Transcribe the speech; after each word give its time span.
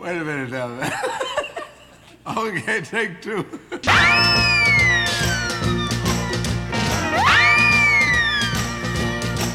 Wait 0.00 0.16
a 0.16 0.24
minute 0.24 0.50
now. 0.50 0.70
okay, 2.36 2.82
take 2.82 3.20
two. 3.20 3.44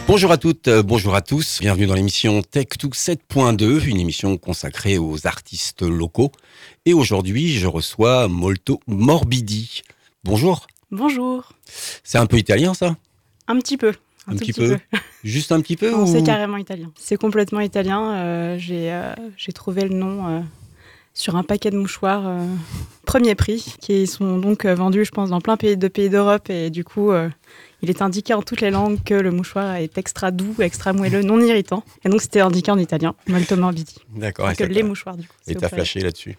Bonjour 0.06 0.32
à 0.32 0.38
toutes, 0.38 0.68
euh, 0.68 0.84
bonjour 0.84 1.16
à 1.16 1.22
tous. 1.22 1.60
Bienvenue 1.62 1.88
dans 1.88 1.94
l'émission 1.96 2.42
Tech2 2.42 2.92
7.2, 2.92 3.86
une 3.86 4.00
émission 4.00 4.38
consacrée 4.38 4.98
aux 4.98 5.26
artistes 5.26 5.82
locaux. 5.82 6.32
Et 6.86 6.94
aujourd'hui, 6.94 7.54
je 7.54 7.68
reçois 7.68 8.28
Molto 8.28 8.80
Morbidi. 8.86 9.82
Bonjour. 10.24 10.68
Bonjour. 10.92 11.54
C'est 12.04 12.18
un 12.18 12.26
peu 12.26 12.38
italien, 12.38 12.74
ça? 12.74 12.98
Un 13.48 13.58
petit 13.60 13.78
peu. 13.78 13.94
Un, 14.28 14.36
petit, 14.36 14.54
peu. 14.54 14.78
Juste 15.24 15.52
un 15.52 15.60
petit 15.62 15.76
peu 15.76 15.92
Non, 15.92 16.04
ou... 16.04 16.08
C'est 16.08 16.24
carrément 16.24 16.58
italien. 16.58 16.92
C'est 16.98 17.18
complètement 17.18 17.60
italien. 17.60 18.14
Euh, 18.14 18.58
j'ai 18.58 18.92
euh, 18.92 19.14
j'ai 19.38 19.52
trouvé 19.52 19.84
le 19.84 19.96
nom 19.96 20.28
euh, 20.28 20.40
sur 21.14 21.36
un 21.36 21.44
paquet 21.44 21.72
de 21.72 21.78
mouchoirs 21.78 22.24
euh, 22.26 22.46
premier 23.06 23.36
prix, 23.36 23.76
qui 23.80 24.08
sont 24.08 24.38
donc 24.38 24.66
euh, 24.66 24.76
vendus, 24.76 25.06
je 25.06 25.12
pense, 25.12 25.30
dans 25.30 25.42
plein 25.42 25.58
pays 25.58 25.78
de 25.78 25.88
pays 25.88 26.10
d'Europe. 26.10 26.50
Et 26.50 26.70
du 26.70 26.84
coup, 26.84 27.12
euh, 27.12 27.30
il 27.82 27.90
est 27.90 28.02
indiqué 28.02 28.34
en 28.34 28.42
toutes 28.42 28.62
les 28.62 28.72
langues 28.72 28.98
que 29.04 29.14
le 29.14 29.32
mouchoir 29.32 29.76
est 29.76 29.98
extra 29.98 30.32
doux, 30.32 30.56
extra 30.60 30.94
moelleux, 30.94 31.22
non 31.22 31.40
irritant. 31.40 31.84
Et 32.06 32.10
donc, 32.10 32.22
c'était 32.22 32.42
indiqué 32.42 32.72
en 32.72 32.78
italien, 32.78 33.14
molto 33.28 33.56
morbidi. 33.56 33.98
D'accord. 34.16 34.52
ça 34.56 34.66
les 34.66 34.84
mouchoirs, 34.84 35.18
du 35.18 35.28
coup. 35.28 35.36
Et 35.48 35.56
t'as 35.56 35.70
flashé 35.70 36.00
là-dessus. 36.00 36.38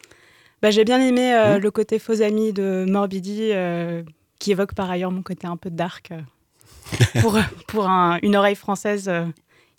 Bah, 0.63 0.71
J'ai 0.71 0.85
bien 0.85 1.01
aimé 1.01 1.35
euh, 1.35 1.59
Mmh. 1.59 1.63
le 1.63 1.71
côté 1.71 1.99
faux 1.99 2.23
ami 2.23 2.55
de 2.55 2.87
Morbidi, 2.89 3.51
euh, 3.53 4.03
qui 4.39 4.51
évoque 4.53 4.75
par 4.75 4.91
ailleurs 4.91 5.11
mon 5.11 5.23
côté 5.23 5.47
un 5.47 5.59
peu 5.59 5.69
dark, 5.69 6.11
euh, 6.11 6.21
pour, 7.21 7.39
pour 7.69 7.89
un- 7.89 8.19
une 8.23 8.37
oreille 8.37 8.55
française 8.57 9.07
euh, 9.09 9.25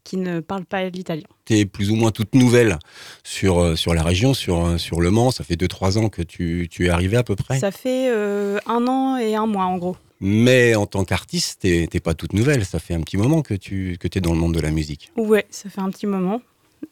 qui 0.04 0.18
ne 0.18 0.40
parle 0.40 0.66
pas 0.66 0.84
l'italien. 0.90 1.24
T'es 1.46 1.66
plus 1.66 1.90
ou 1.92 1.96
moins 1.96 2.12
toute 2.12 2.36
nouvelle 2.36 2.78
sur, 3.24 3.60
euh, 3.60 3.76
sur 3.76 3.94
la 3.94 4.04
région, 4.04 4.34
sur, 4.34 4.66
euh, 4.66 4.78
sur 4.78 5.02
Le 5.02 5.10
Mans. 5.12 5.32
Ça 5.32 5.44
fait 5.44 5.56
2-3 5.56 5.98
ans 5.98 6.10
que 6.10 6.22
tu, 6.22 6.68
tu 6.70 6.86
es 6.86 6.90
arrivé 6.90 7.18
à 7.18 7.24
peu 7.24 7.36
près. 7.36 7.60
Ça 7.60 7.72
fait 7.72 8.10
euh, 8.10 8.60
un 8.68 8.88
an 8.88 9.18
et 9.18 9.36
un 9.36 9.46
mois 9.48 9.66
en 9.66 9.78
gros. 9.78 9.98
Mais 10.22 10.76
en 10.76 10.86
tant 10.86 11.04
qu'artiste, 11.04 11.62
t'es 11.62 11.88
t'es 11.92 12.00
pas 12.00 12.14
toute 12.14 12.34
nouvelle. 12.34 12.64
Ça 12.66 12.80
fait 12.80 12.94
un 12.94 13.02
petit 13.02 13.18
moment 13.18 13.42
que 13.42 13.54
tu 13.54 13.98
que 14.00 14.08
es 14.18 14.22
dans 14.22 14.32
le 14.34 14.40
monde 14.40 14.54
de 14.56 14.62
la 14.62 14.72
musique. 14.72 15.12
Ouais, 15.18 15.46
ça 15.50 15.70
fait 15.70 15.82
un 15.82 15.90
petit 15.90 16.08
moment. 16.08 16.42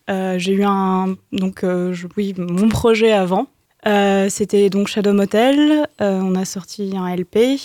Euh, 0.10 0.38
J'ai 0.40 0.52
eu 0.54 0.64
un 0.66 1.16
donc 1.32 1.64
euh, 1.64 1.94
je- 1.94 2.08
oui 2.18 2.34
mon 2.38 2.68
projet 2.68 3.12
avant. 3.14 3.48
C'était 4.30 4.70
donc 4.70 4.88
Shadow 4.88 5.14
Motel. 5.14 5.88
On 6.00 6.36
a 6.36 6.46
sorti 6.46 6.94
un 6.98 7.08
LP 7.16 7.58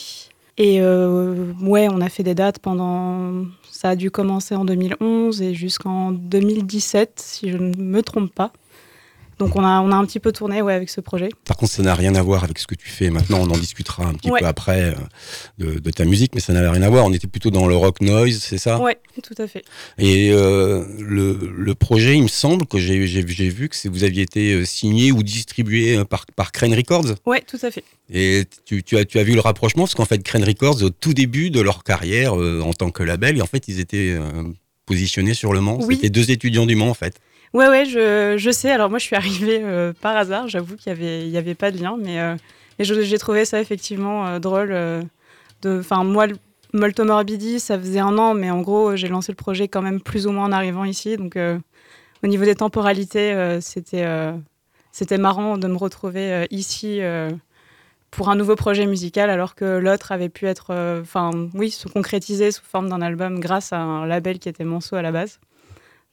et 0.58 0.80
euh, 0.80 1.52
ouais 1.62 1.88
on 1.90 2.00
a 2.00 2.08
fait 2.08 2.22
des 2.22 2.34
dates 2.34 2.58
pendant. 2.58 3.46
Ça 3.70 3.90
a 3.90 3.96
dû 3.96 4.10
commencer 4.10 4.56
en 4.56 4.64
2011 4.64 5.40
et 5.40 5.54
jusqu'en 5.54 6.10
2017 6.10 7.12
si 7.16 7.50
je 7.50 7.56
ne 7.56 7.76
me 7.76 8.02
trompe 8.02 8.34
pas. 8.34 8.52
Donc 9.38 9.54
on 9.56 9.64
a 9.64 9.80
on 9.80 9.92
a 9.92 9.96
un 9.96 10.04
petit 10.04 10.20
peu 10.20 10.32
tourné 10.32 10.62
ouais 10.62 10.74
avec 10.74 10.90
ce 10.90 11.00
projet. 11.00 11.28
Par 11.44 11.56
contre, 11.56 11.72
ça 11.72 11.82
n'a 11.82 11.94
rien 11.94 12.14
à 12.14 12.22
voir 12.22 12.44
avec 12.44 12.58
ce 12.58 12.66
que 12.66 12.74
tu 12.74 12.88
fais 12.88 13.10
maintenant. 13.10 13.38
On 13.40 13.50
en 13.50 13.56
discutera 13.58 14.04
un 14.06 14.14
petit 14.14 14.30
Ouais. 14.30 14.40
peu 14.40 14.46
après 14.46 14.82
euh, 14.82 14.94
de, 15.58 15.78
de 15.78 15.90
ta 15.90 16.04
musique, 16.04 16.34
mais 16.34 16.40
ça 16.40 16.52
n'avait 16.52 16.68
rien 16.68 16.82
à 16.82 16.90
voir. 16.90 17.04
On 17.06 17.12
était 17.12 17.26
plutôt 17.28 17.50
dans 17.50 17.66
le 17.66 17.76
rock 17.76 18.00
noise, 18.00 18.38
c'est 18.42 18.58
ça? 18.58 18.80
Ouais, 18.80 18.98
tout 19.22 19.40
à 19.40 19.46
fait. 19.46 19.64
Et 19.96 20.30
euh, 20.32 20.84
le, 20.98 21.38
le 21.56 21.74
projet, 21.74 22.16
il 22.16 22.22
me 22.24 22.28
semble 22.28 22.66
que 22.66 22.78
j'ai 22.78 22.98
vu 22.98 23.68
que 23.68 23.88
vous 23.88 24.04
aviez 24.04 24.22
été 24.22 24.54
euh, 24.54 24.64
signé 24.64 25.12
ou 25.12 25.22
distribué 25.22 26.04
par, 26.04 26.26
par 26.36 26.52
Crane 26.52 26.74
Records. 26.74 27.14
Ouais, 27.24 27.42
tout 27.46 27.58
à 27.62 27.70
fait. 27.70 27.84
Et 28.12 28.44
tu, 28.64 28.82
tu 28.82 28.96
as, 28.98 29.04
tu 29.04 29.18
as 29.18 29.22
vu 29.22 29.34
le 29.34 29.40
rapprochement, 29.40 29.84
parce 29.84 29.94
qu'en 29.94 30.04
fait, 30.04 30.22
Crane 30.22 30.44
Records, 30.44 30.82
au 30.82 30.90
tout 30.90 31.14
début 31.14 31.50
de 31.50 31.60
leur 31.60 31.84
carrière 31.84 32.38
euh, 32.38 32.60
en 32.62 32.72
tant 32.72 32.90
que 32.90 33.02
label, 33.02 33.38
et 33.38 33.42
en 33.42 33.46
fait, 33.46 33.68
ils 33.68 33.78
étaient 33.80 34.16
positionnés 34.86 35.34
sur 35.34 35.52
le 35.52 35.60
Mans. 35.60 35.78
Oui. 35.82 35.96
C'était 35.96 36.10
deux 36.10 36.30
étudiants 36.30 36.66
du 36.66 36.74
Mans, 36.76 36.88
en 36.88 36.94
fait. 36.94 37.20
Ouais, 37.54 37.68
ouais, 37.68 37.84
je, 37.86 38.36
je 38.36 38.50
sais. 38.50 38.70
Alors 38.70 38.90
moi, 38.90 38.98
je 38.98 39.04
suis 39.04 39.16
arrivée 39.16 39.60
euh, 39.62 39.92
par 40.00 40.16
hasard. 40.16 40.48
J'avoue 40.48 40.76
qu'il 40.76 40.92
n'y 40.92 40.98
avait, 40.98 41.28
y 41.28 41.36
avait 41.38 41.54
pas 41.54 41.70
de 41.70 41.78
lien, 41.78 41.96
mais, 41.98 42.20
euh, 42.20 42.36
j'ai 42.78 43.18
trouvé 43.18 43.44
ça 43.44 43.60
effectivement 43.60 44.26
euh, 44.26 44.38
drôle. 44.38 44.70
euh, 44.72 45.02
Enfin, 45.64 46.04
moi, 46.04 46.26
Molto 46.72 47.04
Morbidi, 47.04 47.58
ça 47.58 47.78
faisait 47.78 47.98
un 47.98 48.16
an, 48.18 48.34
mais 48.34 48.50
en 48.50 48.60
gros, 48.60 48.94
j'ai 48.94 49.08
lancé 49.08 49.32
le 49.32 49.36
projet 49.36 49.66
quand 49.66 49.82
même 49.82 50.00
plus 50.00 50.26
ou 50.26 50.30
moins 50.30 50.44
en 50.44 50.52
arrivant 50.52 50.84
ici. 50.84 51.16
Donc, 51.16 51.36
euh, 51.36 51.58
au 52.22 52.26
niveau 52.28 52.44
des 52.44 52.54
temporalités, 52.54 53.58
c'était, 53.60 54.06
c'était 54.92 55.18
marrant 55.18 55.56
de 55.58 55.66
me 55.68 55.76
retrouver 55.76 56.46
ici 56.50 57.00
pour 58.10 58.28
un 58.28 58.36
nouveau 58.36 58.54
projet 58.56 58.86
musical, 58.86 59.30
alors 59.30 59.54
que 59.54 59.78
l'autre 59.78 60.12
avait 60.12 60.28
pu 60.28 60.46
être, 60.46 61.00
enfin, 61.00 61.30
oui, 61.54 61.70
se 61.70 61.88
concrétiser 61.88 62.50
sous 62.50 62.64
forme 62.64 62.88
d'un 62.88 63.02
album 63.02 63.38
grâce 63.40 63.72
à 63.72 63.78
un 63.78 64.06
label 64.06 64.38
qui 64.40 64.48
était 64.48 64.64
Monceau 64.64 64.96
à 64.96 65.02
la 65.02 65.12
base. 65.12 65.38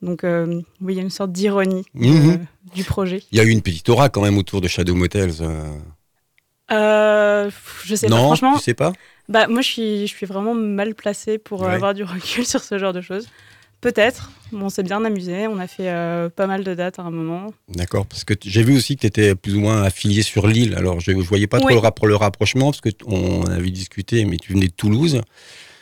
Donc, 0.01 0.23
euh, 0.23 0.61
oui, 0.81 0.94
il 0.94 0.97
y 0.97 1.00
a 1.00 1.03
une 1.03 1.09
sorte 1.09 1.31
d'ironie 1.31 1.83
euh, 1.95 2.00
Mhm. 2.06 2.45
du 2.75 2.83
projet. 2.83 3.23
Il 3.31 3.38
y 3.38 3.41
a 3.41 3.44
eu 3.44 3.50
une 3.50 3.61
petite 3.61 3.88
aura 3.89 4.09
quand 4.09 4.22
même 4.22 4.38
autour 4.38 4.61
de 4.61 4.67
Shadow 4.67 4.95
Motels. 4.95 5.33
euh. 5.41 5.78
Je 7.85 7.95
sais 7.95 8.07
pas, 8.07 8.16
non, 8.16 8.23
franchement. 8.25 8.57
tu 8.57 8.63
sais 8.63 8.73
pas? 8.73 8.94
Bah, 9.29 9.47
moi, 9.47 9.61
je 9.61 9.67
suis, 9.67 10.01
je 10.07 10.13
suis 10.13 10.25
vraiment 10.25 10.53
mal 10.53 10.95
placée 10.95 11.38
pour 11.38 11.61
Ouais. 11.61 11.73
avoir 11.73 11.94
du 11.94 12.03
recul 12.03 12.13
sur 12.45 12.63
ce 12.63 12.78
genre 12.78 12.94
de 12.94 13.01
choses. 13.01 13.28
Peut-être. 13.81 14.31
Bon, 14.51 14.66
on 14.66 14.69
s'est 14.69 14.84
bien 14.84 15.03
amusé. 15.05 15.47
On 15.47 15.59
a 15.59 15.67
fait 15.67 15.91
pas 16.35 16.47
mal 16.47 16.63
de 16.63 16.73
dates 16.73 16.97
à 16.97 17.03
un 17.03 17.11
moment. 17.11 17.53
D'accord, 17.69 18.07
parce 18.07 18.23
que 18.23 18.34
j'ai 18.44 18.63
vu 18.63 18.75
aussi 18.75 18.95
que 18.95 19.01
tu 19.01 19.07
étais 19.07 19.35
plus 19.35 19.55
ou 19.55 19.59
moins 19.59 19.84
affilié 19.84 20.23
sur 20.23 20.47
l'île. 20.47 20.73
Alors, 20.75 21.00
je 21.00 21.11
ne 21.11 21.22
voyais 21.22 21.45
pas 21.47 21.59
trop 21.59 21.69
le, 21.69 21.75
rappro- 21.75 22.07
le 22.07 22.16
rapprochement, 22.16 22.72
parce 22.72 22.81
qu'on 22.81 23.44
avait 23.45 23.69
discuté, 23.69 24.25
mais 24.25 24.38
tu 24.38 24.53
venais 24.53 24.67
de 24.67 24.73
Toulouse. 24.73 25.22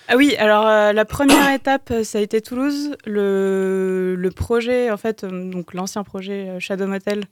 Ah 0.09 0.17
oui, 0.17 0.35
alors 0.37 0.67
euh, 0.67 0.91
la 0.93 1.05
première 1.05 1.51
étape, 1.53 1.89
euh, 1.91 2.03
ça 2.03 2.17
a 2.17 2.21
été 2.21 2.41
Toulouse. 2.41 2.95
Le, 3.05 4.15
le 4.17 4.31
projet, 4.31 4.91
en 4.91 4.97
fait, 4.97 5.23
euh, 5.23 5.49
donc 5.49 5.73
l'ancien 5.73 6.03
projet 6.03 6.59
Shadow 6.59 6.87
Motel, 6.87 7.23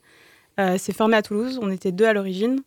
euh, 0.59 0.77
s'est 0.77 0.93
formé 0.93 1.17
à 1.17 1.21
Toulouse. 1.21 1.59
On 1.61 1.69
était 1.69 1.91
deux 1.91 2.05
à 2.05 2.13
l'origine. 2.13 2.61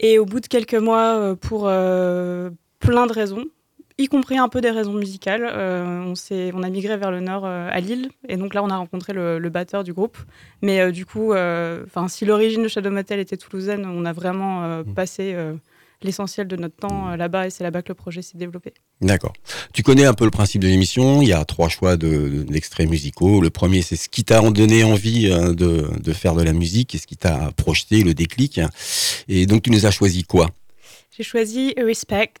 Et 0.00 0.18
au 0.18 0.24
bout 0.24 0.40
de 0.40 0.46
quelques 0.46 0.74
mois, 0.74 1.34
pour 1.40 1.62
plein 1.62 3.06
de 3.08 3.12
raisons, 3.12 3.44
y 3.98 4.06
compris 4.06 4.38
un 4.38 4.48
peu 4.48 4.60
des 4.60 4.70
raisons 4.70 4.92
musicales, 4.92 5.44
on, 5.44 6.14
s'est- 6.14 6.52
on 6.54 6.62
a 6.62 6.70
migré 6.70 6.96
vers 6.96 7.10
le 7.10 7.18
nord 7.18 7.44
à 7.46 7.80
Lille. 7.80 8.08
Et 8.28 8.36
donc 8.36 8.54
là, 8.54 8.62
on 8.62 8.70
a 8.70 8.76
rencontré 8.76 9.12
le, 9.12 9.40
le 9.40 9.48
batteur 9.48 9.82
du 9.82 9.92
groupe. 9.92 10.16
Mais 10.62 10.92
du 10.92 11.04
coup, 11.04 11.32
si 12.06 12.24
l'origine 12.26 12.62
de 12.62 12.68
Shadow 12.68 12.92
Motel 12.92 13.18
était 13.18 13.36
toulousaine, 13.36 13.86
on 13.86 14.04
a 14.04 14.12
vraiment 14.12 14.82
Mm. 14.84 14.94
passé 14.94 15.34
l'essentiel 16.02 16.46
de 16.48 16.56
notre 16.56 16.76
temps 16.76 17.10
euh, 17.10 17.16
là-bas. 17.16 17.46
Et 17.46 17.50
c'est 17.50 17.64
là-bas 17.64 17.82
que 17.82 17.88
le 17.88 17.94
projet 17.94 18.22
s'est 18.22 18.38
développé. 18.38 18.74
D'accord. 19.00 19.32
Tu 19.72 19.82
connais 19.82 20.04
un 20.04 20.14
peu 20.14 20.24
le 20.24 20.30
principe 20.30 20.62
de 20.62 20.68
l'émission. 20.68 21.22
Il 21.22 21.28
y 21.28 21.32
a 21.32 21.44
trois 21.44 21.68
choix 21.68 21.96
de- 21.96 22.42
d'extraits 22.48 22.88
musicaux. 22.88 23.40
Le 23.40 23.50
premier, 23.50 23.82
c'est 23.82 23.96
ce 23.96 24.08
qui 24.08 24.24
t'a 24.24 24.40
donné 24.50 24.84
envie 24.84 25.30
euh, 25.30 25.52
de, 25.54 25.88
de 26.00 26.12
faire 26.12 26.34
de 26.34 26.42
la 26.42 26.52
musique 26.52 26.94
et 26.94 26.98
ce 26.98 27.06
qui 27.06 27.16
t'a 27.16 27.50
projeté, 27.56 28.02
le 28.02 28.14
déclic. 28.14 28.60
Et 29.28 29.46
donc, 29.46 29.62
tu 29.62 29.70
nous 29.70 29.86
as 29.86 29.90
choisi 29.90 30.24
quoi? 30.24 30.48
J'ai 31.16 31.24
choisi 31.24 31.74
Respect 31.76 32.32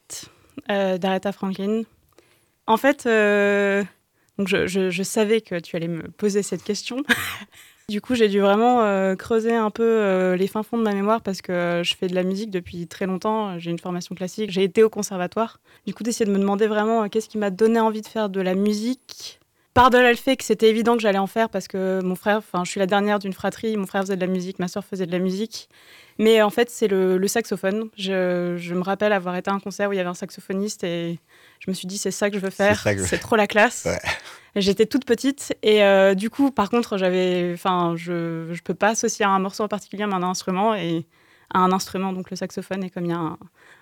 euh, 0.70 0.98
d'Aretha 0.98 1.32
Franklin. 1.32 1.82
En 2.66 2.76
fait, 2.76 3.06
euh, 3.06 3.82
donc 4.38 4.46
je, 4.48 4.66
je- 4.66 4.90
je 4.90 5.02
savais 5.02 5.40
que 5.40 5.58
tu 5.58 5.74
allais 5.74 5.88
me 5.88 6.02
poser 6.10 6.42
cette 6.42 6.62
question. 6.62 7.02
du 7.88 8.02
coup, 8.02 8.14
j'ai 8.14 8.28
dû 8.28 8.40
vraiment 8.40 8.82
euh, 8.82 9.16
creuser 9.16 9.54
un 9.54 9.70
peu 9.70 9.82
euh, 9.82 10.36
les 10.36 10.46
fins 10.46 10.62
fonds 10.62 10.76
de 10.76 10.82
ma 10.82 10.92
mémoire 10.92 11.22
parce 11.22 11.40
que 11.40 11.52
euh, 11.52 11.82
je 11.82 11.96
fais 11.96 12.06
de 12.06 12.14
la 12.14 12.22
musique 12.22 12.50
depuis 12.50 12.86
très 12.86 13.06
longtemps. 13.06 13.58
J'ai 13.58 13.70
une 13.70 13.78
formation 13.78 14.14
classique, 14.14 14.50
j'ai 14.50 14.62
été 14.62 14.82
au 14.82 14.90
conservatoire. 14.90 15.58
Du 15.86 15.94
coup, 15.94 16.02
d'essayer 16.02 16.26
de 16.26 16.30
me 16.30 16.38
demander 16.38 16.66
vraiment 16.66 17.08
qu'est-ce 17.08 17.30
qui 17.30 17.38
m'a 17.38 17.50
donné 17.50 17.80
envie 17.80 18.02
de 18.02 18.06
faire 18.06 18.28
de 18.28 18.42
la 18.42 18.54
musique. 18.54 19.40
Par-delà 19.78 20.10
le 20.10 20.16
fait 20.16 20.36
que 20.36 20.42
c'était 20.42 20.68
évident 20.68 20.96
que 20.96 21.02
j'allais 21.02 21.18
en 21.18 21.28
faire 21.28 21.48
parce 21.48 21.68
que 21.68 22.02
mon 22.02 22.16
frère, 22.16 22.38
enfin, 22.38 22.64
je 22.64 22.70
suis 22.70 22.80
la 22.80 22.86
dernière 22.86 23.20
d'une 23.20 23.32
fratrie, 23.32 23.76
mon 23.76 23.86
frère 23.86 24.02
faisait 24.02 24.16
de 24.16 24.20
la 24.20 24.26
musique, 24.26 24.58
ma 24.58 24.66
soeur 24.66 24.84
faisait 24.84 25.06
de 25.06 25.12
la 25.12 25.20
musique. 25.20 25.68
Mais 26.18 26.42
en 26.42 26.50
fait, 26.50 26.68
c'est 26.68 26.88
le, 26.88 27.16
le 27.16 27.28
saxophone. 27.28 27.88
Je, 27.96 28.56
je 28.58 28.74
me 28.74 28.82
rappelle 28.82 29.12
avoir 29.12 29.36
été 29.36 29.52
à 29.52 29.54
un 29.54 29.60
concert 29.60 29.88
où 29.88 29.92
il 29.92 29.96
y 29.96 30.00
avait 30.00 30.08
un 30.08 30.14
saxophoniste 30.14 30.82
et 30.82 31.20
je 31.60 31.70
me 31.70 31.74
suis 31.76 31.86
dit, 31.86 31.96
c'est 31.96 32.10
ça 32.10 32.28
que 32.28 32.34
je 32.34 32.40
veux 32.40 32.50
faire. 32.50 32.82
C'est 33.06 33.18
trop 33.18 33.36
la 33.36 33.46
classe. 33.46 33.84
Ouais. 33.84 34.00
J'étais 34.56 34.86
toute 34.86 35.04
petite 35.04 35.56
et 35.62 35.84
euh, 35.84 36.16
du 36.16 36.28
coup, 36.28 36.50
par 36.50 36.70
contre, 36.70 36.98
j'avais, 36.98 37.52
enfin, 37.54 37.94
je, 37.96 38.48
je 38.50 38.62
peux 38.62 38.74
pas 38.74 38.88
associer 38.88 39.26
à 39.26 39.28
un 39.28 39.38
morceau 39.38 39.62
en 39.62 39.68
particulier 39.68 40.06
mais 40.06 40.14
à 40.14 40.16
un 40.16 40.24
instrument 40.24 40.74
et 40.74 41.06
à 41.54 41.60
un 41.60 41.70
instrument, 41.70 42.12
donc 42.12 42.30
le 42.30 42.36
saxophone. 42.36 42.82
Et 42.82 42.90
comme 42.90 43.04
il 43.04 43.10
y 43.10 43.14
a 43.14 43.18
un, 43.18 43.38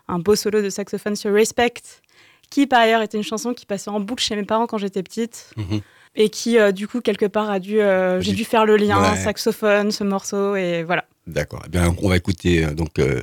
un 0.08 0.18
beau 0.18 0.36
solo 0.36 0.60
de 0.60 0.68
saxophone 0.68 1.16
sur 1.16 1.32
Respect, 1.32 2.02
qui 2.50 2.66
par 2.66 2.80
ailleurs 2.80 3.02
était 3.02 3.16
une 3.18 3.24
chanson 3.24 3.54
qui 3.54 3.66
passait 3.66 3.90
en 3.90 4.00
boucle 4.00 4.22
chez 4.22 4.36
mes 4.36 4.44
parents 4.44 4.66
quand 4.66 4.78
j'étais 4.78 5.02
petite 5.02 5.50
Mhm. 5.56 5.80
et 6.14 6.28
qui, 6.30 6.58
euh, 6.58 6.72
du 6.72 6.88
coup, 6.88 7.00
quelque 7.00 7.26
part 7.26 7.50
a 7.50 7.58
dû, 7.58 7.80
euh, 7.80 8.20
j'ai 8.20 8.32
Dû- 8.32 8.44
faire 8.44 8.64
le 8.64 8.76
lien 8.76 9.12
Ouais. 9.12 9.18
saxophone, 9.18 9.90
ce 9.90 10.04
morceau 10.04 10.56
et 10.56 10.82
voilà. 10.82 11.04
D'accord. 11.26 11.62
Eh 11.66 11.68
bien, 11.68 11.94
on 12.02 12.08
va 12.08 12.16
écouter 12.16 12.64
euh, 12.64 12.72
donc 12.74 12.98
euh, 12.98 13.20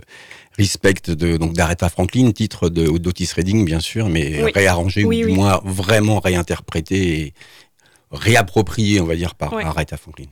Respect 0.57 0.93
de 1.07 1.37
donc 1.37 1.53
d'Aretha 1.53 1.89
Franklin, 1.89 2.31
titre 2.31 2.69
de 2.69 2.85
d'Otis 2.99 3.31
Redding, 3.35 3.65
bien 3.65 3.79
sûr, 3.79 4.07
mais 4.09 4.43
Oui. 4.43 4.51
réarrangé 4.53 5.03
Oui, 5.03 5.23
ou 5.23 5.27
du 5.27 5.31
oui. 5.31 5.35
moins 5.37 5.59
vraiment 5.65 6.19
réinterprété 6.19 7.19
et 7.21 7.33
réapproprié, 8.11 8.99
on 9.01 9.05
va 9.05 9.15
dire, 9.15 9.33
par. 9.33 9.51
Aretha 9.55 9.97
Franklin. 9.97 10.27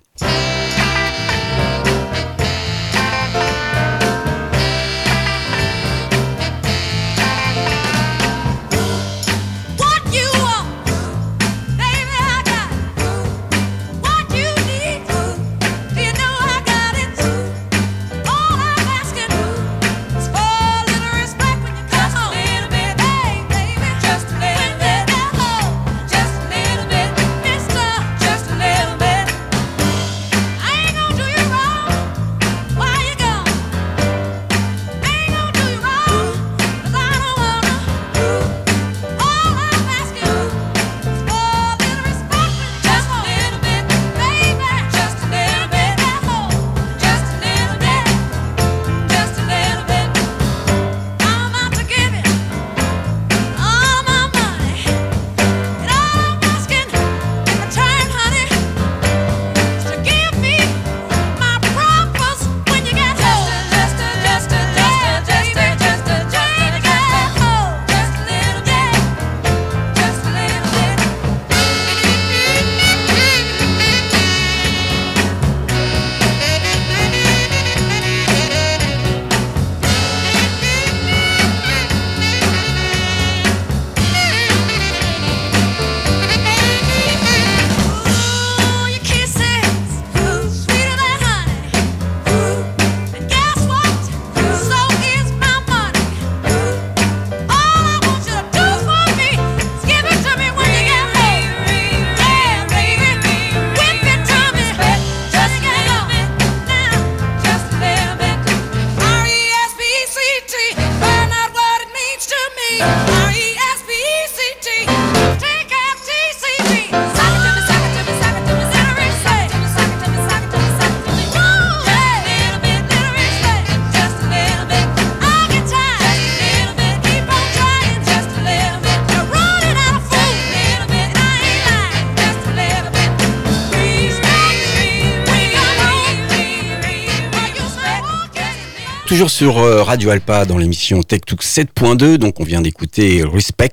Sur 139.42 139.58
euh, 139.58 139.82
Radio 139.82 140.12
Alpa 140.12 140.46
dans 140.46 140.60
l'émission 140.60 141.02
Tech 141.02 141.22
7.2. 141.22 142.18
Donc, 142.18 142.40
on 142.40 142.44
vient 142.44 142.62
d'écouter 142.62 143.24
Respect 143.24 143.72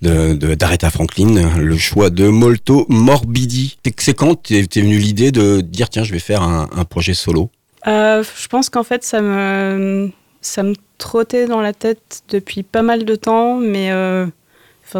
de, 0.00 0.32
d'Aretha 0.54 0.88
Franklin, 0.88 1.58
le 1.58 1.76
choix 1.76 2.08
de 2.08 2.26
Molto 2.28 2.86
Morbidi. 2.88 3.76
C'est 3.98 4.14
quand 4.14 4.34
t'es, 4.44 4.60
es 4.60 4.80
venu 4.80 4.96
l'idée 4.96 5.30
de 5.30 5.60
dire, 5.60 5.90
tiens, 5.90 6.04
je 6.04 6.12
vais 6.12 6.18
faire 6.18 6.40
un, 6.40 6.84
projet 6.88 7.12
solo? 7.12 7.50
Euh, 7.86 8.24
Je 8.40 8.48
pense 8.48 8.70
qu'en 8.70 8.82
fait, 8.82 9.04
ça 9.04 9.20
me, 9.20 10.10
ça 10.40 10.62
me 10.62 10.72
trottait 10.96 11.44
dans 11.44 11.60
la 11.60 11.74
tête 11.74 12.22
depuis 12.30 12.62
pas 12.62 12.80
mal 12.80 13.04
de 13.04 13.14
temps, 13.14 13.58
mais 13.58 13.92
euh, 13.92 14.24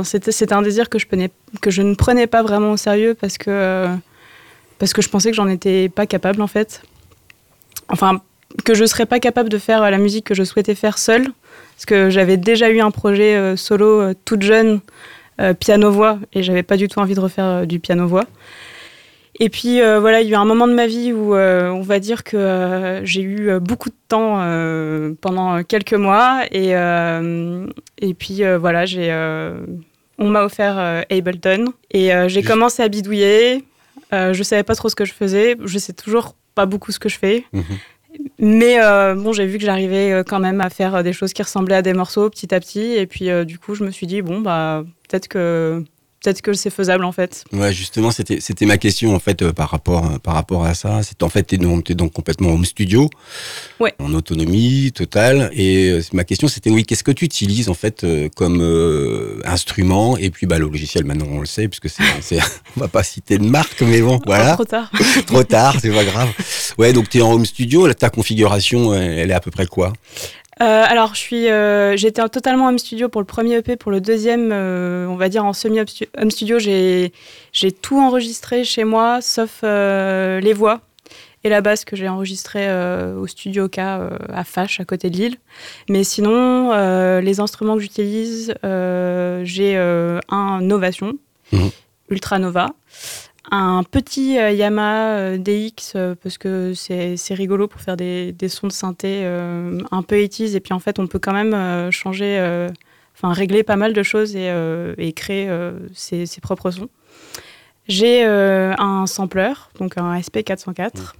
c'était, 0.04 0.32
c'était 0.32 0.52
un 0.52 0.60
désir 0.60 0.90
que 0.90 0.98
je, 0.98 1.06
prenais, 1.06 1.30
que 1.62 1.70
je 1.70 1.80
ne 1.80 1.94
prenais 1.94 2.26
pas 2.26 2.42
vraiment 2.42 2.72
au 2.72 2.76
sérieux 2.76 3.16
parce 3.18 3.38
que, 3.38 3.88
parce 4.78 4.92
que 4.92 5.00
je 5.00 5.08
pensais 5.08 5.30
que 5.30 5.36
j'en 5.36 5.48
étais 5.48 5.88
pas 5.88 6.04
capable, 6.04 6.42
en 6.42 6.46
fait. 6.46 6.82
Enfin, 7.88 8.20
que 8.64 8.74
je 8.74 8.84
serais 8.84 9.06
pas 9.06 9.20
capable 9.20 9.48
de 9.48 9.58
faire 9.58 9.90
la 9.90 9.98
musique 9.98 10.26
que 10.26 10.34
je 10.34 10.44
souhaitais 10.44 10.74
faire 10.74 10.98
seule, 10.98 11.26
parce 11.76 11.86
que 11.86 12.10
j'avais 12.10 12.36
déjà 12.36 12.70
eu 12.70 12.80
un 12.80 12.90
projet 12.90 13.36
euh, 13.36 13.56
solo 13.56 14.00
euh, 14.00 14.14
toute 14.24 14.42
jeune, 14.42 14.80
euh, 15.40 15.54
piano-voix, 15.54 16.18
et 16.32 16.42
j'avais 16.42 16.62
pas 16.62 16.76
du 16.76 16.88
tout 16.88 16.98
envie 16.98 17.14
de 17.14 17.20
refaire 17.20 17.66
du 17.66 17.78
piano-voix. 17.78 18.24
Et 19.40 19.50
puis 19.50 19.80
voilà, 19.80 20.20
il 20.20 20.26
y 20.28 20.34
a 20.34 20.36
eu 20.36 20.40
un 20.40 20.44
moment 20.44 20.66
de 20.66 20.74
ma 20.74 20.88
vie 20.88 21.12
où 21.12 21.36
on 21.36 21.82
va 21.82 22.00
dire 22.00 22.24
que 22.24 23.00
j'ai 23.04 23.22
eu 23.22 23.60
beaucoup 23.60 23.88
de 23.88 23.94
temps 24.08 24.38
pendant 25.20 25.62
quelques 25.62 25.94
mois, 25.94 26.40
et, 26.50 26.72
et 26.72 28.14
puis 28.14 28.42
voilà, 28.58 28.84
j'ai, 28.84 29.12
on 30.18 30.28
m'a 30.28 30.42
offert 30.42 31.04
Ableton, 31.08 31.66
et 31.92 32.10
j'ai 32.26 32.42
commencé 32.42 32.82
à 32.82 32.88
bidouiller. 32.88 33.62
je 34.10 34.42
savais 34.42 34.64
pas 34.64 34.74
trop 34.74 34.88
ce 34.88 34.96
que 34.96 35.04
je 35.04 35.12
faisais, 35.12 35.56
je 35.64 35.78
sais 35.78 35.92
toujours 35.92 36.34
pas 36.56 36.66
beaucoup 36.66 36.90
ce 36.90 36.98
que 36.98 37.08
je 37.08 37.16
fais. 37.16 37.44
Mhm. 37.52 37.62
Mais 38.38 38.80
euh, 38.80 39.14
bon, 39.14 39.32
j'ai 39.32 39.46
vu 39.46 39.58
que 39.58 39.64
j'arrivais 39.64 40.12
euh, 40.12 40.22
quand 40.22 40.38
même 40.38 40.60
à 40.60 40.70
faire 40.70 40.94
euh, 40.94 41.02
des 41.02 41.12
choses 41.12 41.32
qui 41.32 41.42
ressemblaient 41.42 41.76
à 41.76 41.82
des 41.82 41.92
morceaux 41.92 42.30
petit 42.30 42.54
à 42.54 42.60
petit. 42.60 42.94
Et 42.94 43.06
puis, 43.06 43.28
du 43.44 43.58
coup, 43.58 43.74
je 43.74 43.84
me 43.84 43.90
suis 43.90 44.06
dit, 44.06 44.22
bon, 44.22 44.40
bah, 44.40 44.84
peut-être 45.08 45.28
que 45.28 45.84
peut-être 46.22 46.42
que 46.42 46.52
c'est 46.52 46.70
faisable 46.70 47.04
en 47.04 47.12
fait. 47.12 47.44
Ouais, 47.52 47.72
justement, 47.72 48.10
c'était 48.10 48.40
c'était 48.40 48.66
ma 48.66 48.78
question 48.78 49.14
en 49.14 49.18
fait 49.18 49.50
par 49.52 49.70
rapport 49.70 50.20
par 50.20 50.34
rapport 50.34 50.64
à 50.64 50.74
ça. 50.74 51.02
C'est 51.02 51.22
en 51.22 51.28
fait 51.28 51.42
t'es 51.42 51.58
donc, 51.58 51.90
es 51.90 51.94
donc 51.94 52.12
complètement 52.12 52.50
home 52.50 52.64
studio, 52.64 53.10
ouais. 53.80 53.94
en 53.98 54.12
autonomie 54.14 54.92
totale. 54.92 55.50
Et 55.54 55.98
ma 56.12 56.24
question 56.24 56.48
c'était 56.48 56.70
oui, 56.70 56.84
qu'est-ce 56.84 57.04
que 57.04 57.12
tu 57.12 57.24
utilises 57.24 57.68
en 57.68 57.74
fait 57.74 58.06
comme 58.34 59.40
instrument? 59.44 60.16
Et 60.16 60.30
puis 60.30 60.46
bah 60.46 60.58
le 60.58 60.66
logiciel 60.66 61.04
maintenant 61.04 61.28
on 61.30 61.40
le 61.40 61.46
sait 61.46 61.68
puisque 61.68 61.88
c'est 61.88 62.38
on 62.76 62.80
va 62.80 62.88
pas 62.88 63.02
citer 63.02 63.38
de 63.38 63.46
marque 63.46 63.82
mais 63.82 64.00
bon 64.00 64.20
voilà. 64.26 64.54
trop 64.54 64.64
tard. 64.64 64.90
trop 65.26 65.44
tard, 65.44 65.76
c'est 65.80 65.90
pas 65.90 66.04
grave. 66.04 66.30
Ouais, 66.78 66.92
donc 66.92 67.08
tu 67.08 67.18
es 67.18 67.22
en 67.22 67.32
home 67.32 67.46
studio, 67.46 67.92
ta 67.94 68.10
configuration, 68.10 68.94
elle 68.94 69.30
est 69.30 69.34
à 69.34 69.40
peu 69.40 69.50
près 69.50 69.66
quoi? 69.66 69.92
Euh, 70.60 70.84
alors, 70.86 71.14
je 71.14 71.20
suis, 71.20 71.48
euh, 71.48 71.96
j'étais 71.96 72.26
totalement 72.28 72.68
home 72.68 72.78
studio 72.78 73.08
pour 73.08 73.20
le 73.20 73.26
premier 73.26 73.56
EP, 73.56 73.76
pour 73.76 73.92
le 73.92 74.00
deuxième, 74.00 74.50
euh, 74.52 75.06
on 75.06 75.16
va 75.16 75.28
dire 75.28 75.44
en 75.44 75.52
semi 75.52 75.78
home 75.80 76.30
studio, 76.30 76.58
j'ai, 76.58 77.12
j'ai 77.52 77.70
tout 77.70 78.00
enregistré 78.00 78.64
chez 78.64 78.84
moi, 78.84 79.20
sauf 79.20 79.62
les 79.62 80.52
voix 80.52 80.80
et 81.44 81.48
la 81.48 81.60
basse 81.60 81.84
que 81.84 81.94
j'ai 81.94 82.08
enregistrée 82.08 82.68
au 83.14 83.26
studio 83.28 83.68
K 83.68 83.78
à 83.78 84.44
Fache, 84.44 84.80
à 84.80 84.84
côté 84.84 85.10
de 85.10 85.16
Lille. 85.16 85.36
Mais 85.88 86.02
sinon, 86.02 86.72
les 87.20 87.40
instruments 87.40 87.76
que 87.76 87.80
j'utilise, 87.80 88.54
j'ai 88.62 89.76
un 89.76 90.60
Novation, 90.60 91.14
mmh. 91.52 91.68
Ultra 92.10 92.38
Nova 92.38 92.70
un 93.50 93.82
petit 93.82 94.38
euh, 94.38 94.50
Yamaha 94.50 95.16
euh, 95.16 95.38
DX 95.38 95.94
euh, 95.94 96.14
parce 96.22 96.38
que 96.38 96.74
c'est 96.74 97.34
rigolo 97.34 97.68
pour 97.68 97.80
faire 97.80 97.96
des, 97.96 98.34
sons 98.48 98.66
de 98.66 98.72
synthé 98.72 99.24
un 99.26 100.02
peu 100.02 100.16
80 100.16 100.54
et 100.54 100.60
puis 100.60 100.72
en 100.72 100.78
fait 100.78 100.98
on 100.98 101.06
peut 101.06 101.18
quand 101.18 101.32
même 101.32 101.90
changer, 101.90 102.38
enfin 103.14 103.32
régler 103.32 103.62
pas 103.62 103.76
mal 103.76 103.92
de 103.92 104.02
choses 104.02 104.36
et, 104.36 105.12
créer 105.14 105.50
ses, 105.94 106.26
propres 106.40 106.70
sons. 106.70 106.88
J'ai 107.86 108.24
un 108.24 109.06
sampler, 109.06 109.52
donc 109.78 109.98
un 109.98 110.18
SP404. 110.18 111.14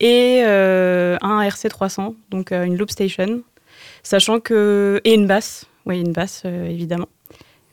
et 0.00 0.42
un 0.42 1.48
RC300, 1.48 2.14
donc 2.30 2.52
une 2.52 2.76
loop 2.76 2.90
station, 2.90 3.42
sachant 4.02 4.40
que 4.40 5.00
et 5.04 5.14
une 5.14 5.26
basse, 5.26 5.66
oui 5.86 6.00
une 6.00 6.12
basse 6.12 6.44
évidemment. 6.44 7.08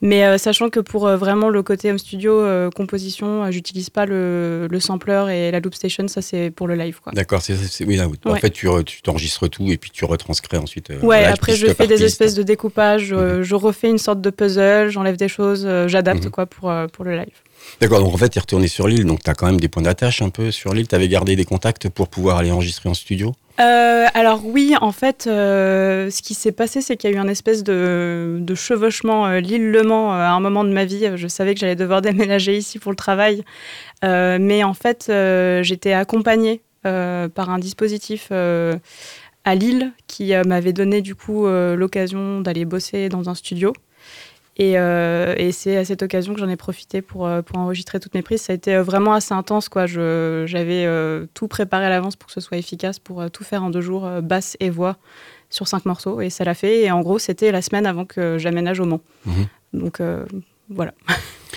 Mais 0.02 0.26
euh, 0.26 0.38
sachant 0.38 0.70
que 0.70 0.80
pour 0.80 1.08
euh, 1.08 1.16
vraiment 1.16 1.50
le 1.50 1.64
côté 1.64 1.90
home 1.90 1.98
studio, 1.98 2.40
euh, 2.40 2.70
composition, 2.70 3.50
j'utilise 3.50 3.90
pas 3.90 4.06
le, 4.06 4.68
le, 4.70 4.80
sampler 4.80 5.26
et 5.32 5.52
la 5.52 5.60
loop 5.60 5.74
station, 5.74 6.08
ça 6.08 6.22
c'est 6.22 6.52
pour 6.52 6.68
le 6.68 6.76
live. 6.76 7.00
D'accord, 7.14 7.42
oui, 7.88 8.00
en 8.02 8.36
fait 8.36 8.50
tu, 8.50 8.68
tu 8.86 9.02
t'enregistres 9.02 9.50
tout 9.50 9.72
et 9.72 9.78
puis 9.78 9.92
tu 9.92 10.04
retranscris 10.06 10.58
ensuite. 10.58 10.92
ouais, 11.02 11.24
après 11.24 11.56
je 11.56 11.68
fais 11.68 11.88
des 11.88 12.04
espèces 12.04 12.36
de 12.36 12.44
découpage, 12.44 13.14
mhm. 13.14 13.42
je 13.42 13.56
refais 13.56 13.90
une 13.90 13.98
sorte 13.98 14.22
de 14.22 14.30
puzzle, 14.30 14.90
j'enlève 14.90 15.16
des 15.16 15.30
choses, 15.30 15.68
j'adapte 15.88 16.26
mhm. 16.26 16.32
quoi 16.32 16.46
pour, 16.46 16.74
pour 16.92 17.06
le 17.06 17.16
live. 17.16 17.45
D'accord, 17.82 18.00
donc 18.00 18.14
en 18.14 18.18
fait 18.18 18.30
tu 18.30 18.38
es 18.38 18.42
retourné 18.42 18.68
sur 18.68 18.88
l'île, 18.88 19.06
donc 19.06 19.24
tu 19.24 19.30
as 19.30 19.34
quand 19.34 19.48
même 19.48 19.60
des 19.60 19.68
points 19.68 19.84
d'attache 19.84 20.22
un 20.22 20.30
peu 20.30 20.52
sur 20.52 20.74
l'île, 20.74 20.88
tu 20.88 20.96
avais 20.96 21.08
gardé 21.08 21.36
des 21.36 21.46
contacts 21.46 21.90
pour 21.90 22.08
pouvoir 22.08 22.38
aller 22.38 22.52
enregistrer 22.52 22.90
en 22.90 22.94
studio? 22.94 23.34
Euh, 23.60 24.06
alors 24.14 24.46
oui, 24.46 24.76
en 24.82 24.92
fait, 24.92 25.28
euh, 25.28 26.10
ce 26.10 26.22
qui 26.22 26.34
s'est 26.34 26.52
passé, 26.52 26.82
c'est 26.82 26.98
qu'il 26.98 27.10
y 27.10 27.14
a 27.14 27.16
eu 27.16 27.20
un 27.20 27.28
espèce 27.28 27.64
de, 27.64 28.44
chevauchement 28.54 29.28
euh, 29.28 29.40
lille 29.40 29.76
à 29.90 30.34
un 30.34 30.40
moment 30.40 30.64
de 30.64 30.72
ma 30.72 30.86
vie. 30.86 31.10
Je 31.16 31.28
savais 31.28 31.54
que 31.54 31.60
j'allais 31.60 31.76
devoir 31.76 32.02
déménager 32.02 32.58
ici 32.58 32.80
pour 32.80 32.92
le 32.92 32.98
travail, 32.98 33.44
mais 34.04 34.64
en 34.64 34.74
fait, 34.74 35.12
j'étais 35.64 35.94
accompagnée 35.94 36.62
par 36.84 37.50
un 37.50 37.60
dispositif 37.60 38.32
à 38.32 39.56
Lille 39.56 39.92
qui 40.08 40.34
m'avait 40.46 40.74
donné 40.74 41.02
du 41.02 41.16
coup 41.16 41.48
l'occasion 41.48 42.42
d'aller 42.42 42.66
bosser 42.66 43.10
dans 43.10 43.30
un 43.30 43.36
studio. 43.36 43.74
Euh, 44.60 45.36
et, 45.38 45.52
c'est 45.52 45.78
à 45.78 45.86
cette 45.86 46.02
occasion 46.02 46.34
que 46.34 46.40
j'en 46.40 46.48
ai 46.48 46.56
profité 46.56 47.02
pour, 47.02 47.28
euh, 47.28 47.42
pour 47.42 47.58
enregistrer 47.58 48.00
toutes 48.00 48.14
mes 48.14 48.22
prises. 48.22 48.42
Ça 48.42 48.54
a 48.54 48.56
été 48.56 48.76
euh, 48.76 48.84
vraiment 48.84 49.14
assez 49.14 49.34
intense. 49.34 49.70
quoi. 49.70 49.86
J'avais 49.86 50.88
tout 51.34 51.48
préparé 51.48 51.86
à 51.86 51.90
l'avance 51.90 52.16
pour 52.16 52.28
que 52.28 52.34
ce 52.34 52.42
soit 52.42 52.58
efficace, 52.58 53.00
pour 53.00 53.30
tout 53.32 53.44
faire 53.44 53.64
en 53.64 53.70
deux 53.70 53.82
jours, 53.82 54.10
basse 54.22 54.56
et 54.60 54.70
voix, 54.70 54.98
sur 55.50 55.68
cinq 55.68 55.86
morceaux. 55.86 56.22
Et 56.22 56.30
ça 56.30 56.44
l'a 56.44 56.54
fait. 56.54 56.84
Et 56.84 56.92
en 56.92 57.02
gros, 57.02 57.20
c'était 57.20 57.52
la 57.52 57.62
semaine 57.62 57.86
avant 57.86 58.06
que 58.06 58.38
j'aménage 58.38 58.80
au 58.80 58.86
Mans. 58.86 59.02
Mhm. 59.26 59.48
Donc 59.74 60.02
voilà. 60.70 60.94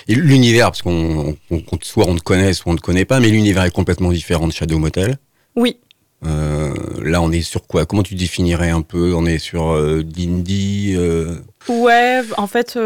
Et 0.08 0.14
l'univers, 0.14 0.70
parce 0.70 0.82
qu'on 0.82 1.36
soit 1.82 2.06
on 2.08 2.16
te 2.16 2.22
connaît, 2.22 2.54
soit 2.54 2.70
on 2.70 2.74
ne 2.74 2.78
te 2.78 2.82
connaît 2.82 3.04
pas, 3.04 3.20
mais 3.20 3.28
l'univers 3.28 3.64
est 3.64 3.70
complètement 3.70 4.10
différent 4.10 4.46
de 4.46 4.52
Shadow 4.52 4.78
Motel. 4.78 5.18
Oui, 5.54 5.78
euh, 6.26 6.74
là, 7.02 7.22
on 7.22 7.30
est 7.30 7.42
sur 7.42 7.66
quoi? 7.66 7.86
Comment 7.86 8.02
tu 8.02 8.14
définirais 8.14 8.70
un 8.70 8.82
peu? 8.82 9.14
On 9.14 9.24
est 9.24 9.38
sur 9.38 9.70
euh, 9.70 10.02
euh? 10.02 11.36
Ouais, 11.68 12.22
en 12.36 12.46
fait, 12.46 12.78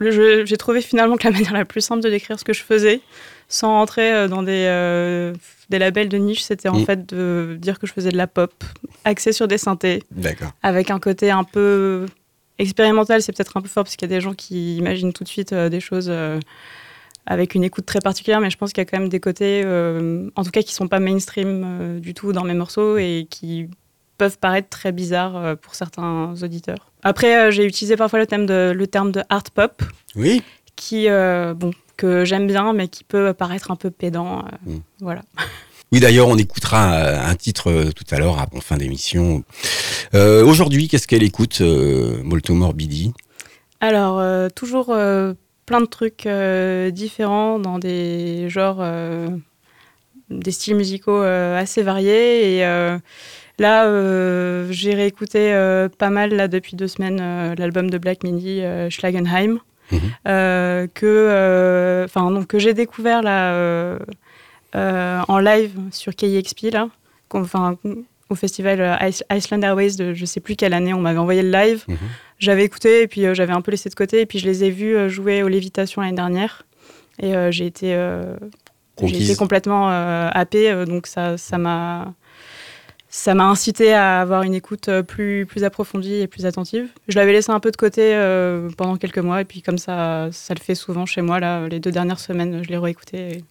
j'ai 0.00 0.56
trouvé 0.56 0.80
finalement 0.80 1.16
que 1.16 1.26
la 1.26 1.30
manière 1.34 1.52
la 1.52 1.64
plus 1.64 1.80
simple 1.80 2.02
de 2.02 2.10
décrire 2.10 2.38
ce 2.38 2.44
que 2.44 2.52
je 2.52 2.62
faisais, 2.62 3.00
sans 3.48 3.70
rentrer 3.70 4.28
dans 4.28 4.42
des, 4.42 5.32
des 5.70 5.78
labels 5.78 6.08
de 6.08 6.18
niche, 6.18 6.42
c'était 6.42 6.68
en 6.68 6.80
mm. 6.80 6.84
fait 6.84 7.06
de 7.06 7.56
dire 7.58 7.78
que 7.78 7.86
je 7.86 7.92
faisais 7.92 8.10
de 8.10 8.16
la 8.16 8.28
pop, 8.28 8.52
axée 9.04 9.32
sur 9.32 9.48
des 9.48 9.58
synthés, 9.58 10.02
avec 10.62 10.90
un 10.90 11.00
côté 11.00 11.30
un 11.30 11.44
peu 11.44 12.06
expérimental, 12.58 13.22
c'est 13.22 13.32
peut-être 13.32 13.56
un 13.56 13.62
peu 13.62 13.68
fort 13.68 13.84
parce 13.84 13.96
qu'il 13.96 14.08
y 14.08 14.12
a 14.12 14.16
des 14.16 14.20
gens 14.20 14.34
qui 14.34 14.76
imaginent 14.76 15.14
tout 15.14 15.24
de 15.24 15.28
suite 15.28 15.52
des 15.52 15.80
choses 15.80 16.12
avec 17.30 17.54
une 17.54 17.62
écoute 17.62 17.86
très 17.86 18.00
particulière, 18.00 18.40
mais 18.40 18.50
je 18.50 18.58
pense 18.58 18.72
qu'il 18.72 18.80
y 18.80 18.86
a 18.86 18.90
quand 18.90 18.98
même 18.98 19.08
des 19.08 19.20
côtés, 19.20 19.62
euh, 19.64 20.28
en 20.34 20.42
tout 20.42 20.50
cas, 20.50 20.62
qui 20.62 20.74
sont 20.74 20.88
pas 20.88 20.98
mainstream 20.98 21.62
euh, 21.64 22.00
du 22.00 22.12
tout 22.12 22.32
dans 22.32 22.42
mes 22.42 22.54
morceaux 22.54 22.98
et 22.98 23.28
qui 23.30 23.68
peuvent 24.18 24.36
paraître 24.36 24.68
très 24.68 24.90
bizarres 24.90 25.36
euh, 25.36 25.54
pour 25.54 25.76
certains 25.76 26.34
auditeurs. 26.42 26.90
Après, 27.04 27.52
j'ai 27.52 27.64
utilisé 27.64 27.96
parfois 27.96 28.18
le 28.18 28.26
terme 28.26 28.46
de, 28.46 28.72
le 28.74 28.86
terme 28.88 29.12
de 29.12 29.22
art 29.28 29.44
pop. 29.54 29.80
Oui. 30.16 30.42
Qui, 30.74 31.06
bon, 31.08 31.72
que 31.96 32.24
j'aime 32.24 32.46
bien, 32.46 32.72
mais 32.72 32.88
qui 32.88 33.04
peut 33.04 33.32
paraître 33.32 33.70
un 33.70 33.76
peu 33.76 33.90
pédant. 33.90 34.44
Mm. 34.64 34.78
Voilà. 35.00 35.22
Oui, 35.92 36.00
d'ailleurs, 36.00 36.26
on 36.28 36.36
écoutera 36.36 36.96
un 37.28 37.34
titre 37.36 37.90
tout 37.94 38.04
à 38.10 38.18
l'heure, 38.18 38.46
en 38.52 38.60
fin 38.60 38.76
d'émission. 38.76 39.44
Aujourd'hui, 40.14 40.88
qu'est-ce 40.88 41.06
qu'elle 41.06 41.22
écoute, 41.22 41.60
Molto 41.60 42.54
Morbidi? 42.54 43.12
Alors, 43.80 44.22
toujours 44.52 44.94
plein 45.70 45.80
de 45.80 45.86
trucs 45.86 46.26
euh, 46.26 46.90
différents 46.90 47.60
dans 47.60 47.78
des 47.78 48.48
genres, 48.48 48.78
euh, 48.80 49.28
des 50.28 50.50
styles 50.50 50.74
musicaux 50.74 51.22
euh, 51.22 51.56
assez 51.56 51.84
variés. 51.84 52.56
Et 52.56 52.64
là, 53.60 53.84
j'ai 54.72 54.94
réécouté 54.94 55.54
pas 55.96 56.10
mal 56.10 56.34
là, 56.34 56.48
depuis 56.48 56.74
deux 56.74 56.88
semaines 56.88 57.54
l'album 57.56 57.88
de 57.88 57.98
Black 57.98 58.24
Midi, 58.24 58.62
Schlagenheim, 58.88 59.60
mhm. 59.92 60.00
que, 60.24 62.06
que 62.48 62.58
j'ai 62.58 62.74
découvert 62.74 63.22
là, 63.22 63.96
en 64.74 65.38
live 65.38 65.78
sur 65.92 66.16
KXP. 66.16 66.72
Là, 66.72 66.88
enfin, 67.30 67.76
au 68.28 68.34
festival 68.34 68.98
Iceland 69.30 69.62
Airways 69.62 69.94
de 69.94 70.14
je 70.14 70.24
sais 70.24 70.40
plus 70.40 70.56
quelle 70.56 70.74
année, 70.74 70.94
on 70.94 71.00
m'avait 71.00 71.20
envoyé 71.20 71.42
le 71.42 71.52
live. 71.52 71.84
Mhm 71.86 71.96
j'avais 72.40 72.64
écouté 72.64 73.02
et 73.02 73.06
puis 73.06 73.24
euh, 73.24 73.34
j'avais 73.34 73.52
un 73.52 73.60
peu 73.60 73.70
laissé 73.70 73.88
de 73.88 73.94
côté. 73.94 74.20
Et 74.22 74.26
puis 74.26 74.40
je 74.40 74.46
les 74.46 74.64
ai 74.64 74.70
vus 74.70 74.96
euh, 74.96 75.08
jouer 75.08 75.44
aux 75.44 75.48
Lévitations 75.48 76.02
l'année 76.02 76.16
dernière. 76.16 76.64
Et 77.22 77.36
euh, 77.36 77.52
j'ai 77.52 77.66
été, 77.66 77.88
j'ai 79.02 79.24
été 79.24 79.36
complètement 79.36 79.88
happée. 79.88 80.84
donc 80.86 81.06
ça, 81.06 81.36
ça 81.36 81.58
m'a. 81.58 82.14
ça 83.10 83.34
m'a 83.34 83.44
incité 83.44 83.92
à 83.92 84.20
avoir 84.22 84.42
une 84.42 84.54
écoute 84.54 84.88
plus, 85.02 85.44
plus 85.44 85.64
approfondie 85.64 86.14
et 86.14 86.26
plus 86.26 86.46
attentive. 86.46 86.88
Je 87.08 87.16
l'avais 87.18 87.32
laissé 87.32 87.50
un 87.50 87.60
peu 87.60 87.70
de 87.70 87.76
côté 87.76 88.14
pendant 88.78 88.96
quelques 88.96 89.18
mois, 89.18 89.42
et 89.42 89.44
puis 89.44 89.60
comme 89.60 89.76
ça, 89.78 90.28
ça 90.32 90.54
le 90.54 90.60
fait 90.60 90.74
souvent 90.74 91.04
chez 91.04 91.20
moi, 91.20 91.40
là, 91.40 91.68
les 91.68 91.78
deux 91.78 91.90
dernières 91.92 92.20
semaines, 92.20 92.62
je 92.64 92.70
l'ai 92.70 92.78
réécouté. 92.78 93.18
et- 93.18 93.44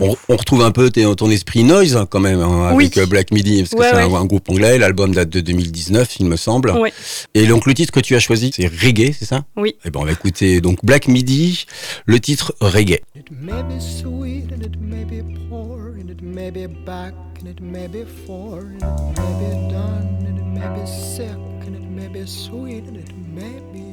On, 0.00 0.16
on 0.28 0.36
retrouve 0.36 0.62
un 0.62 0.70
peu 0.72 0.90
ton 0.90 1.30
esprit 1.30 1.64
noise 1.64 1.96
hein, 1.96 2.06
quand 2.08 2.20
même 2.20 2.40
hein, 2.40 2.72
Oui. 2.74 2.84
avec 2.86 2.98
euh, 2.98 3.06
Black 3.06 3.30
Midi, 3.30 3.60
parce 3.62 3.70
que 3.70 3.76
Ouais, 3.78 3.86
c'est 3.92 3.96
un, 4.02 4.08
ouais. 4.08 4.18
un 4.18 4.24
groupe 4.24 4.48
anglais. 4.50 4.78
L'album 4.78 5.12
date 5.14 5.30
de 5.30 5.40
2019, 5.40 6.16
il 6.20 6.26
me 6.26 6.36
semble. 6.36 6.70
Ouais. 6.72 6.92
Et 7.34 7.46
donc 7.46 7.66
le 7.66 7.74
titre 7.74 7.92
que 7.92 8.00
tu 8.00 8.14
as 8.16 8.20
choisi, 8.20 8.50
c'est 8.54 8.66
Reggae, 8.66 9.12
c'est 9.18 9.24
ça? 9.26 9.44
Oui. 9.56 9.76
Eh 9.84 9.90
ben 9.90 10.00
on 10.00 10.04
va 10.04 10.12
écouter 10.12 10.60
donc 10.60 10.84
Black 10.84 11.08
Midi, 11.08 11.66
le 12.06 12.18
titre 12.20 12.54
Reggae. 12.60 13.00
It 13.14 13.30
may 13.30 13.62
be 13.62 13.80
sweet 13.80 14.52
and 14.52 14.62
it 14.64 14.76
may 14.80 15.04
be 15.04 15.22
poor 15.48 15.94
and 16.00 16.10
it 16.10 16.20
may 16.22 16.50
be 16.50 16.66
back 16.84 17.14
and 17.40 17.48
it 17.48 17.60
may 17.60 17.86
be 17.88 18.04
for 18.26 18.60
and 18.60 18.76
it 18.76 19.18
may 19.18 19.34
be 19.38 19.72
done 19.72 20.18
and 20.26 20.38
it 20.38 20.44
may 20.44 20.80
be 20.80 20.86
sick 20.86 21.26
and 21.66 21.74
it 21.74 21.88
may 21.90 22.08
be 22.08 22.26
sweet 22.26 22.84
and 22.88 22.96
it 22.96 23.10
may 23.34 23.60
be. 23.72 23.85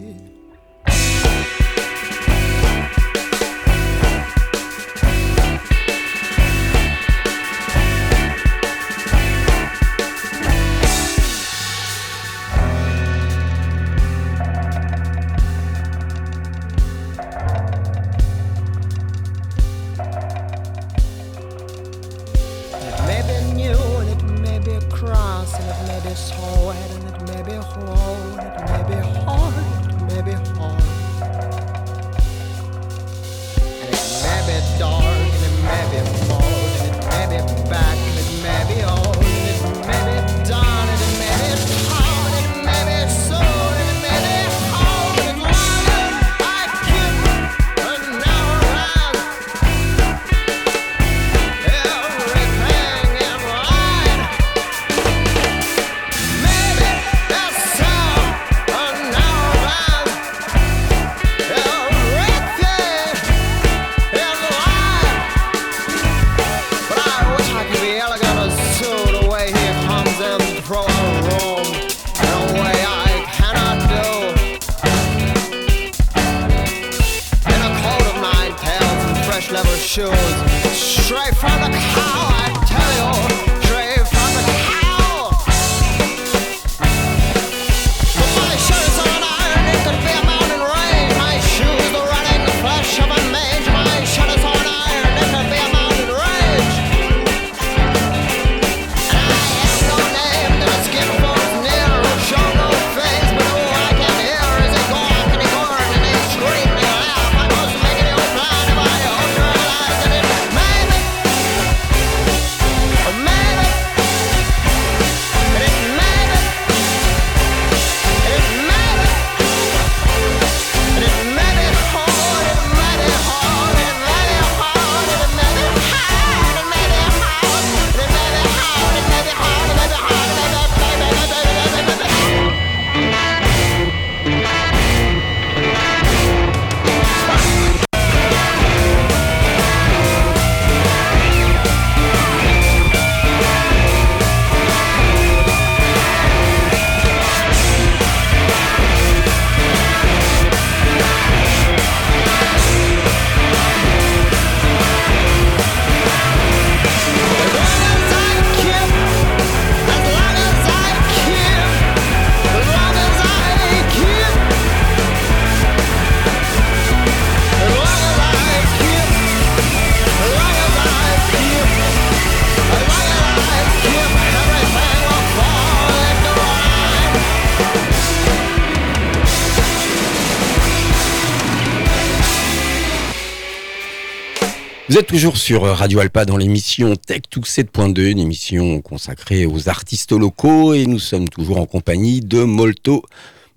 Vous 184.93 184.99
êtes 184.99 185.07
toujours 185.07 185.37
sur 185.37 185.63
Radio 185.63 186.01
Alpa 186.01 186.23
dans 186.23 186.37
l'émission 186.37 186.95
Tech 186.95 187.21
7.2, 187.31 188.11
une 188.11 188.19
émission 188.19 188.79
consacrée 188.79 189.47
aux 189.47 189.67
artistes 189.67 190.11
locaux 190.11 190.75
et 190.75 190.85
nous 190.85 190.99
sommes 190.99 191.29
toujours 191.29 191.57
en 191.57 191.65
compagnie 191.65 192.21
de 192.21 192.43
Molto 192.43 193.03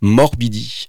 Morbidi. 0.01 0.89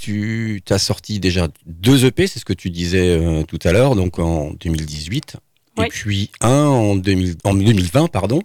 Tu 0.00 0.62
as 0.70 0.78
sorti 0.78 1.18
déjà 1.18 1.48
deux 1.66 2.04
EP, 2.04 2.28
c'est 2.28 2.38
ce 2.38 2.44
que 2.44 2.52
tu 2.52 2.70
disais 2.70 3.08
euh, 3.18 3.42
tout 3.42 3.58
à 3.64 3.72
l'heure, 3.72 3.96
donc 3.96 4.20
en 4.20 4.52
2018. 4.60 5.34
Et 5.78 5.88
puis 5.88 6.30
un 6.40 6.66
en, 6.66 6.94
2000 6.94 7.34
en 7.42 7.54
2020, 7.54 8.06
pardon. 8.06 8.40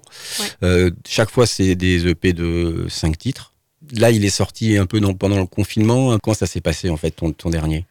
Euh, 0.64 0.90
chaque 1.08 1.30
fois, 1.30 1.46
c'est 1.46 1.76
des 1.76 2.08
EP 2.08 2.34
de 2.34 2.88
cinq 2.90 3.20
titres. 3.20 3.54
Là, 3.92 4.10
il 4.10 4.26
est 4.26 4.32
sorti 4.32 4.76
un 4.76 4.88
peu 4.88 5.00
dans- 5.00 5.14
pendant 5.14 5.38
le 5.38 5.46
confinement. 5.46 6.18
Comment 6.18 6.34
ça 6.34 6.48
s'est 6.48 6.62
passé, 6.62 6.90
en 6.90 6.98
fait, 6.98 7.12
ton, 7.12 7.32
ton 7.32 7.52
dernier? 7.52 7.86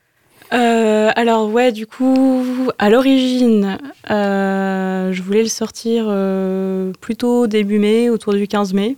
Euh, 0.52 1.10
alors 1.16 1.50
ouais, 1.50 1.72
du 1.72 1.86
coup, 1.86 2.44
à 2.78 2.90
l'origine, 2.90 3.78
euh, 4.10 5.12
je 5.12 5.22
voulais 5.22 5.42
le 5.42 5.48
sortir 5.48 6.04
euh, 6.08 6.92
plutôt 7.00 7.46
début 7.46 7.78
mai, 7.78 8.10
autour 8.10 8.34
du 8.34 8.46
15 8.46 8.74
mai. 8.74 8.96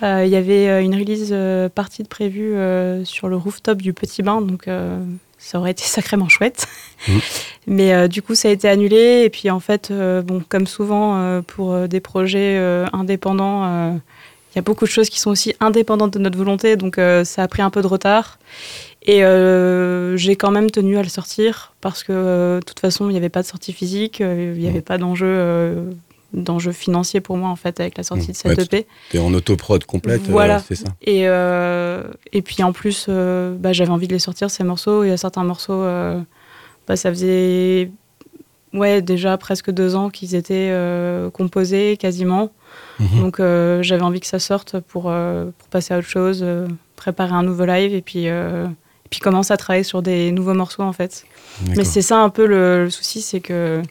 Il 0.00 0.28
y 0.28 0.36
avait 0.36 0.84
une 0.84 0.94
release 0.94 1.34
partie 1.74 2.04
de 2.04 2.08
prévue 2.08 2.54
sur 3.04 3.28
le 3.28 3.36
rooftop 3.36 3.82
du 3.82 3.92
Petit 3.92 4.22
Bain, 4.22 4.40
donc 4.40 4.68
ça 5.38 5.58
aurait 5.58 5.72
été 5.72 5.82
sacrément 5.86 6.28
chouette. 6.28 6.68
Mhm. 7.08 7.20
Mais 7.66 8.08
du 8.08 8.22
coup, 8.22 8.36
ça 8.36 8.46
a 8.46 8.52
été 8.52 8.68
annulé. 8.68 9.22
Et 9.24 9.28
puis 9.28 9.50
en 9.50 9.58
fait, 9.58 9.92
bon, 9.92 10.40
comme 10.48 10.68
souvent 10.68 11.42
pour 11.42 11.88
des 11.88 11.98
projets 11.98 12.56
indépendants, 12.92 13.98
il 14.52 14.56
y 14.56 14.58
a 14.58 14.62
beaucoup 14.62 14.84
de 14.86 14.90
choses 14.90 15.08
qui 15.10 15.20
sont 15.20 15.30
aussi 15.30 15.54
indépendantes 15.60 16.14
de 16.14 16.18
notre 16.18 16.38
volonté, 16.38 16.76
donc 16.76 16.98
euh, 16.98 17.24
ça 17.24 17.42
a 17.42 17.48
pris 17.48 17.62
un 17.62 17.70
peu 17.70 17.82
de 17.82 17.86
retard. 17.86 18.38
Et 19.02 19.24
euh, 19.24 20.16
j'ai 20.16 20.36
quand 20.36 20.50
même 20.50 20.70
tenu 20.70 20.98
à 20.98 21.02
le 21.02 21.08
sortir 21.08 21.74
parce 21.80 22.02
que 22.02 22.12
euh, 22.12 22.60
de 22.60 22.64
toute 22.64 22.80
façon, 22.80 23.08
il 23.08 23.12
n'y 23.12 23.16
avait 23.18 23.28
pas 23.28 23.42
de 23.42 23.46
sortie 23.46 23.72
physique, 23.72 24.20
il 24.20 24.52
n'y 24.54 24.68
avait 24.68 24.80
pas 24.82 24.98
d'enjeu 24.98 25.26
euh, 25.28 25.90
d'enjeu 26.34 26.72
financier 26.72 27.20
pour 27.22 27.38
moi 27.38 27.48
en 27.48 27.56
fait 27.56 27.80
avec 27.80 27.96
la 27.96 28.02
sortie 28.02 28.28
Mmh. 28.28 28.32
de 28.32 28.36
cette 28.36 28.58
Ouais, 28.58 28.64
EP. 28.64 28.86
T'es 29.10 29.18
en 29.18 29.32
autoprod 29.32 29.82
complète, 29.84 30.22
euh, 30.28 30.30
Voilà. 30.32 30.58
c'est 30.58 30.74
ça 30.74 30.88
Et, 31.00 31.22
euh, 31.26 32.02
et 32.34 32.42
puis 32.42 32.62
en 32.62 32.72
plus, 32.72 33.06
euh, 33.08 33.54
bah, 33.56 33.72
j'avais 33.72 33.90
envie 33.90 34.08
de 34.08 34.12
les 34.12 34.18
sortir 34.18 34.50
ces 34.50 34.62
morceaux. 34.64 35.04
Il 35.04 35.08
y 35.08 35.12
a 35.12 35.16
certains 35.16 35.44
morceaux, 35.44 35.82
bah, 36.86 36.96
ça 36.96 37.08
faisait 37.10 37.90
ouais, 38.74 39.00
déjà 39.00 39.38
presque 39.38 39.70
deux 39.70 39.94
ans 39.94 40.10
qu'ils 40.10 40.34
étaient 40.34 40.70
composés 41.32 41.96
quasiment. 41.98 42.50
Mhm. 42.98 43.20
Donc 43.20 43.40
euh, 43.40 43.82
j'avais 43.82 44.02
envie 44.02 44.20
que 44.20 44.26
ça 44.26 44.38
sorte 44.38 44.80
pour, 44.80 45.04
euh, 45.06 45.46
pour 45.56 45.68
passer 45.68 45.94
à 45.94 45.98
autre 45.98 46.08
chose, 46.08 46.40
euh, 46.42 46.66
préparer 46.96 47.32
un 47.32 47.42
nouveau 47.42 47.64
live 47.64 47.94
et 47.94 48.02
puis, 48.02 48.26
et 48.26 48.64
puis 49.10 49.20
commencer 49.20 49.52
à 49.52 49.56
travailler 49.56 49.84
sur 49.84 50.02
des 50.02 50.32
nouveaux 50.32 50.54
morceaux 50.54 50.82
en 50.82 50.92
fait. 50.92 51.24
Mais 51.76 51.84
c'est 51.84 52.02
ça 52.02 52.18
un 52.18 52.28
peu 52.28 52.46
le, 52.46 52.84
le 52.84 52.90
souci, 52.90 53.22
c'est 53.22 53.40
que 53.40 53.82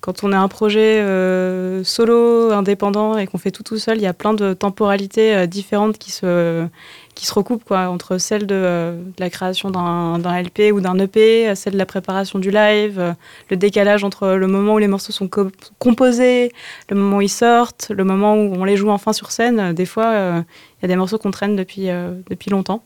quand 0.00 0.22
on 0.22 0.32
a 0.32 0.36
un 0.38 0.46
projet 0.48 1.00
euh, 1.00 1.82
solo, 1.82 2.52
indépendant 2.52 3.18
et 3.18 3.26
qu'on 3.26 3.38
fait 3.38 3.50
tout 3.50 3.62
tout 3.64 3.78
seul, 3.78 3.96
il 3.96 4.02
y 4.02 4.06
a 4.06 4.12
plein 4.12 4.34
de 4.34 4.52
temporalités 4.52 5.34
euh, 5.34 5.46
différentes 5.46 5.98
qui 5.98 6.12
se, 6.12 6.66
qui 7.14 7.26
se 7.26 7.34
recoupent 7.34 7.64
quoi, 7.64 7.88
entre 7.88 8.18
celle 8.18 8.46
de, 8.46 8.54
euh, 8.54 9.00
la 9.18 9.30
création 9.30 9.70
d'un 9.70 10.18
LP 10.42 10.70
ou 10.72 10.80
d'un 10.80 10.96
EP, 10.98 11.54
celle 11.56 11.72
de 11.72 11.78
la 11.78 11.86
préparation 11.86 12.38
du 12.38 12.50
live, 12.50 13.14
le 13.50 13.56
décalage 13.56 14.04
entre 14.04 14.28
le 14.28 14.46
moment 14.46 14.74
où 14.74 14.78
les 14.78 14.86
morceaux 14.88 15.12
sont 15.12 15.28
co- 15.28 15.50
composés, 15.78 16.52
le 16.90 16.96
moment 16.96 17.16
où 17.16 17.22
ils 17.22 17.28
sortent, 17.28 17.90
le 17.90 18.04
moment 18.04 18.34
où 18.36 18.54
on 18.54 18.64
les 18.64 18.76
joue 18.76 18.90
enfin 18.90 19.12
sur 19.12 19.32
scène. 19.32 19.72
Des 19.72 19.86
fois, 19.86 20.12
il 20.14 20.82
y 20.82 20.84
a 20.84 20.88
des 20.88 20.96
morceaux 20.96 21.18
qu'on 21.18 21.30
traîne 21.32 21.56
depuis, 21.56 21.88
depuis 22.30 22.50
longtemps. 22.50 22.82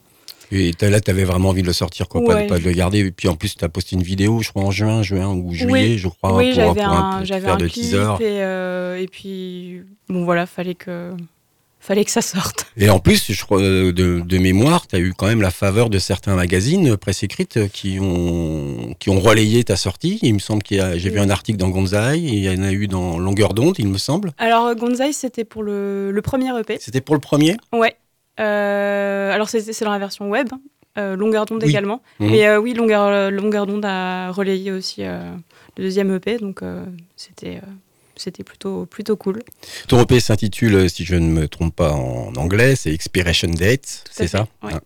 Et 0.52 0.72
là, 0.80 1.00
tu 1.00 1.10
avais 1.10 1.24
vraiment 1.24 1.50
envie 1.50 1.62
de 1.62 1.66
le 1.66 1.72
sortir, 1.72 2.08
quoi, 2.08 2.24
pas, 2.24 2.34
Ouais. 2.34 2.44
de, 2.44 2.48
pas 2.48 2.58
de 2.58 2.64
le 2.64 2.72
garder. 2.72 2.98
Et 2.98 3.10
puis 3.10 3.28
en 3.28 3.36
plus, 3.36 3.54
tu 3.56 3.64
as 3.64 3.68
posté 3.68 3.96
une 3.96 4.02
vidéo, 4.02 4.40
je 4.42 4.50
crois, 4.50 4.62
en 4.64 4.70
juin, 4.70 5.02
juin 5.02 5.28
ou 5.28 5.52
juillet, 5.54 5.96
je 5.98 6.08
crois, 6.08 6.36
oui, 6.36 6.52
pour, 6.54 6.74
pour 6.74 6.84
un, 6.84 7.24
j'avais 7.24 7.46
faire 7.46 7.54
un 7.54 7.58
de 7.58 7.68
teaser. 7.68 7.96
et, 8.20 8.42
euh, 8.42 8.98
et 9.00 9.06
puis 9.06 9.82
bon 10.08 10.24
voilà, 10.24 10.46
fallait 10.46 10.74
que 10.74 11.12
fallait 11.82 12.04
que 12.04 12.10
ça 12.10 12.20
sorte. 12.20 12.66
Et 12.76 12.90
en 12.90 12.98
plus, 12.98 13.32
je 13.32 13.42
crois, 13.42 13.58
euh, 13.62 13.90
de, 13.90 14.20
de 14.20 14.38
mémoire, 14.38 14.86
tu 14.86 14.96
as 14.96 14.98
eu 14.98 15.14
quand 15.16 15.26
même 15.28 15.40
la 15.40 15.50
faveur 15.50 15.88
de 15.88 15.98
certains 15.98 16.34
magazines, 16.34 16.96
presse 16.98 17.22
écrite, 17.22 17.68
qui 17.72 17.98
ont, 18.00 18.94
qui 18.98 19.08
ont 19.08 19.18
relayé 19.18 19.64
ta 19.64 19.76
sortie. 19.76 20.18
Il 20.22 20.34
me 20.34 20.38
semble 20.40 20.62
qu'il 20.62 20.76
y 20.76 20.80
a, 20.80 20.98
j'ai 20.98 21.08
vu 21.08 21.18
un 21.20 21.30
article 21.30 21.58
dans 21.58 21.70
Gonzaï, 21.70 22.20
il 22.22 22.44
y 22.44 22.50
en 22.50 22.62
a 22.62 22.72
eu 22.72 22.86
dans 22.86 23.18
Longueur 23.18 23.54
d'onde, 23.54 23.76
il 23.78 23.88
me 23.88 23.96
semble. 23.96 24.32
Alors 24.36 24.74
Gonzai, 24.74 25.12
c'était 25.14 25.44
pour 25.44 25.62
le, 25.62 26.10
le 26.10 26.22
premier 26.22 26.50
EP. 26.60 26.76
C'était 26.80 27.00
pour 27.00 27.14
le 27.14 27.20
premier? 27.22 27.56
Ouais. 27.72 27.94
Euh, 28.38 29.32
alors 29.32 29.48
c'est 29.48 29.84
dans 29.84 29.90
la 29.90 29.98
version 29.98 30.28
web, 30.28 30.48
euh, 30.98 31.16
longueur 31.16 31.46
d'onde 31.46 31.62
Oui. 31.62 31.70
également. 31.70 32.02
Mhm. 32.20 32.30
Mais 32.30 32.46
euh, 32.46 32.58
oui, 32.58 32.74
longueur, 32.74 33.30
longueur 33.30 33.66
d'onde 33.66 33.84
a 33.84 34.30
relayé 34.30 34.72
aussi 34.72 35.02
le 35.02 35.82
deuxième 35.82 36.14
EP, 36.14 36.38
donc 36.38 36.62
c'était 37.16 37.60
c'était 38.16 38.44
plutôt 38.44 38.84
plutôt 38.84 39.16
cool. 39.16 39.40
Ton 39.88 40.02
EP 40.02 40.20
s'intitule, 40.20 40.90
si 40.90 41.06
je 41.06 41.14
ne 41.14 41.26
me 41.26 41.48
trompe 41.48 41.74
pas 41.74 41.92
en 41.92 42.34
anglais, 42.36 42.76
c'est 42.76 42.92
Expiration 42.92 43.48
Date, 43.48 44.04
c'est 44.10 44.26
ça 44.28 44.46
ouais. 44.62 44.74
Hein. 44.74 44.80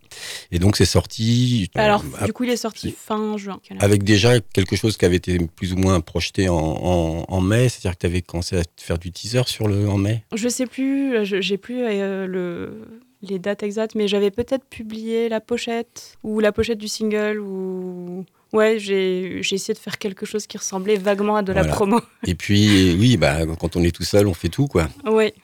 Et 0.52 0.61
donc 0.61 0.76
c'est 0.76 0.85
sorti 0.85 1.68
Alors 1.74 2.04
du 2.24 2.33
coup, 2.33 2.44
il 2.44 2.50
est 2.50 2.57
sorti 2.57 2.94
fin 2.96 3.37
juin. 3.37 3.59
avec 3.80 4.04
déjà 4.04 4.38
quelque 4.40 4.76
chose 4.76 4.96
qui 4.96 5.04
avait 5.04 5.16
été 5.16 5.38
plus 5.57 5.72
ou 5.72 5.76
moins 5.76 6.00
projeté 6.00 6.48
en, 6.48 6.54
en, 6.57 7.24
en 7.26 7.40
mai, 7.40 7.68
c'est-à-dire 7.68 7.92
que 7.96 8.00
tu 8.02 8.07
avais 8.07 8.22
commencé 8.22 8.57
à 8.57 8.62
faire 8.76 8.98
du 8.98 9.11
teaser 9.11 9.42
sur 9.46 9.66
le 9.66 9.88
en 9.88 9.98
mai? 9.98 10.22
Je 10.33 10.48
sais 10.48 10.66
plus, 10.66 11.24
j'ai 11.24 11.59
plus 11.59 11.83
euh, 11.83 12.28
le, 12.28 12.87
les 13.28 13.38
dates 13.38 13.62
exactes, 13.62 13.94
mais 13.94 14.08
j'avais 14.08 14.30
peut-être 14.30 14.64
publié 14.64 15.28
la 15.28 15.40
pochette 15.40 16.16
ou 16.22 16.40
la 16.40 16.52
pochette 16.52 16.78
du 16.78 16.88
single 16.88 17.38
ou 17.40 18.24
ouais, 18.52 18.76
j'ai 18.78 19.40
essayé 19.40 19.74
de 19.74 19.78
faire 19.78 19.98
quelque 19.98 20.24
chose 20.26 20.46
qui 20.46 20.56
ressemblait 20.58 20.96
vaguement 20.96 21.37
à 21.37 21.42
de 21.42 21.52
la 21.52 21.62
Voilà. 21.62 21.74
promo. 21.74 22.00
Et 22.26 22.34
puis 22.37 22.94
oui, 22.98 23.16
bah 23.16 23.38
quand 23.58 23.74
on 23.76 23.82
est 23.82 23.90
tout 23.94 24.04
seul, 24.04 24.26
on 24.28 24.34
fait 24.34 24.48
tout 24.48 24.66
quoi. 24.68 24.88
ouais. 25.06 25.34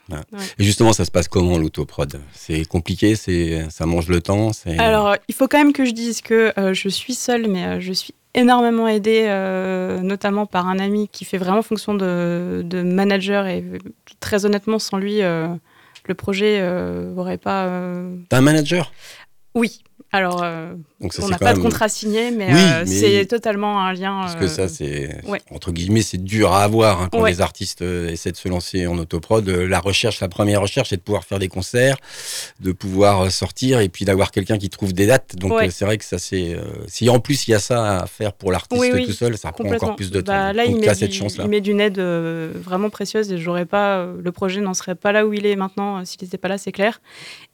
Et 0.58 0.64
justement, 0.64 0.92
ça 0.92 1.04
se 1.04 1.10
passe 1.10 1.26
comment 1.28 1.58
l'autoprod? 1.58 2.20
C'est 2.32 2.64
compliqué, 2.66 3.16
c'est 3.16 3.66
ça 3.70 3.86
mange 3.86 4.08
le 4.08 4.20
temps. 4.20 4.50
Alors, 4.78 5.16
il 5.28 5.34
faut 5.34 5.48
quand 5.48 5.58
même 5.58 5.72
que 5.72 5.84
je 5.84 5.90
dise 5.92 6.20
que 6.22 6.52
euh, 6.58 6.72
je 6.72 6.88
suis 6.88 7.14
seule, 7.14 7.48
mais 7.48 7.64
euh, 7.64 7.80
je 7.80 7.92
suis 7.92 8.14
énormément 8.34 8.86
aidée, 8.86 9.24
euh, 9.26 9.98
notamment 10.02 10.46
par 10.46 10.68
un 10.68 10.78
ami 10.78 11.08
qui 11.10 11.24
fait 11.24 11.36
vraiment 11.38 11.62
fonction 11.62 11.94
de, 11.94 12.62
de 12.64 12.82
manager. 12.82 13.48
Et 13.48 13.64
très 14.20 14.44
honnêtement, 14.46 14.78
sans 14.78 14.98
lui, 14.98 15.20
le 16.10 16.14
projet 16.14 16.58
euh, 16.60 17.14
aurait 17.16 17.38
pas. 17.38 17.66
euh, 17.66 18.16
T'as 18.28 18.38
un 18.38 18.42
manager? 18.42 18.92
Oui. 19.54 19.82
Alors, 20.12 20.42
euh, 20.42 20.72
ça 21.02 21.06
on 21.06 21.10
c'est 21.10 21.28
n'a 21.30 21.38
pas 21.38 21.44
même 21.46 21.58
de 21.58 21.62
contrat 21.62 21.88
signé, 21.88 22.32
mais, 22.32 22.48
Oui, 22.52 22.58
euh, 22.60 22.84
mais- 22.84 22.86
c'est 22.86 23.26
totalement 23.26 23.80
un 23.80 23.92
lien. 23.92 24.20
parce 24.22 24.34
euh, 24.34 24.38
que 24.40 24.46
ça 24.48 24.66
c'est 24.68 25.24
ouais. 25.24 25.40
entre 25.52 25.70
guillemets 25.70 26.02
c'est 26.02 26.18
dur 26.22 26.52
à 26.52 26.64
avoir 26.64 27.00
hein, 27.02 27.08
quand 27.12 27.20
Ouais. 27.20 27.30
les 27.30 27.40
artistes 27.40 27.82
euh, 27.82 28.08
essaient 28.08 28.32
de 28.32 28.36
se 28.36 28.48
lancer 28.48 28.88
en 28.88 28.98
autoprod. 28.98 29.48
Euh, 29.48 29.68
La 29.68 29.78
recherche, 29.78 30.18
la 30.20 30.28
première 30.28 30.60
recherche, 30.62 30.88
c'est 30.88 30.96
de 30.96 31.02
pouvoir 31.02 31.22
faire 31.24 31.38
des 31.38 31.46
concerts, 31.46 31.96
de 32.58 32.72
pouvoir 32.72 33.20
euh, 33.22 33.28
sortir 33.30 33.78
et 33.78 33.88
puis 33.88 34.04
d'avoir 34.04 34.32
quelqu'un 34.32 34.58
qui 34.58 34.68
trouve 34.68 34.92
des 34.92 35.06
dates. 35.06 35.36
Donc 35.36 35.52
Ouais. 35.52 35.68
euh, 35.68 35.70
c'est 35.70 35.84
vrai 35.84 35.96
que 35.96 36.04
ça 36.04 36.18
c'est 36.18 36.54
euh, 36.54 36.62
si 36.88 37.08
en 37.08 37.20
plus 37.20 37.46
il 37.46 37.52
y 37.52 37.54
a 37.54 37.60
ça 37.60 37.98
à 38.00 38.06
faire 38.06 38.32
pour 38.32 38.50
l'artiste 38.50 38.80
Oui, 38.80 38.90
oui, 38.92 39.06
tout 39.06 39.12
seul, 39.12 39.38
ça 39.38 39.52
prend 39.52 39.64
encore 39.72 39.94
plus 39.94 40.10
de 40.10 40.20
temps. 40.20 40.32
Bah, 40.32 40.52
là, 40.52 40.66
Donc 40.66 40.74
il 40.76 40.80
met, 40.88 40.94
cette 40.94 41.10
du- 41.12 41.16
chance 41.18 41.36
là. 41.36 41.44
il 41.44 41.50
met 41.50 41.60
d'une 41.60 41.80
aide 41.80 42.00
euh, 42.00 42.52
vraiment 42.56 42.90
précieuse 42.90 43.30
et 43.30 43.38
j'aurais 43.38 43.64
pas, 43.66 43.98
euh, 43.98 44.16
le 44.20 44.32
projet 44.32 44.60
n'en 44.60 44.74
serait 44.74 44.96
pas 44.96 45.12
là 45.12 45.24
où 45.24 45.32
il 45.32 45.46
est 45.46 45.54
maintenant 45.56 45.98
euh, 45.98 46.04
s'il 46.04 46.20
n'était 46.22 46.36
pas 46.38 46.48
là, 46.48 46.58
c'est 46.58 46.72
clair. 46.72 47.00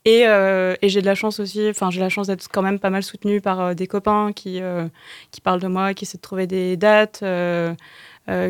Et, 0.07 0.23
euh, 0.29 0.77
et 0.83 0.89
j'ai 0.89 1.01
de 1.01 1.07
la 1.07 1.17
chance 1.17 1.41
aussi, 1.41 1.69
enfin 1.69 1.91
j'ai 1.91 1.99
la 1.99 2.09
chance 2.09 2.29
d'être 2.29 2.49
quand 2.49 2.63
même 2.63 2.79
pas 2.79 2.91
mal 2.91 3.03
soutenue 3.03 3.41
par 3.41 3.61
euh, 3.61 3.75
des 3.75 3.89
copains 3.89 4.33
qui, 4.33 4.63
euh, 4.63 4.87
qui 5.33 5.41
parlent 5.41 5.61
de 5.61 5.67
moi, 5.67 5.95
qui 5.95 6.05
essaient 6.05 6.19
de 6.19 6.23
trouver 6.23 6.47
des 6.47 6.77
dates, 6.77 7.25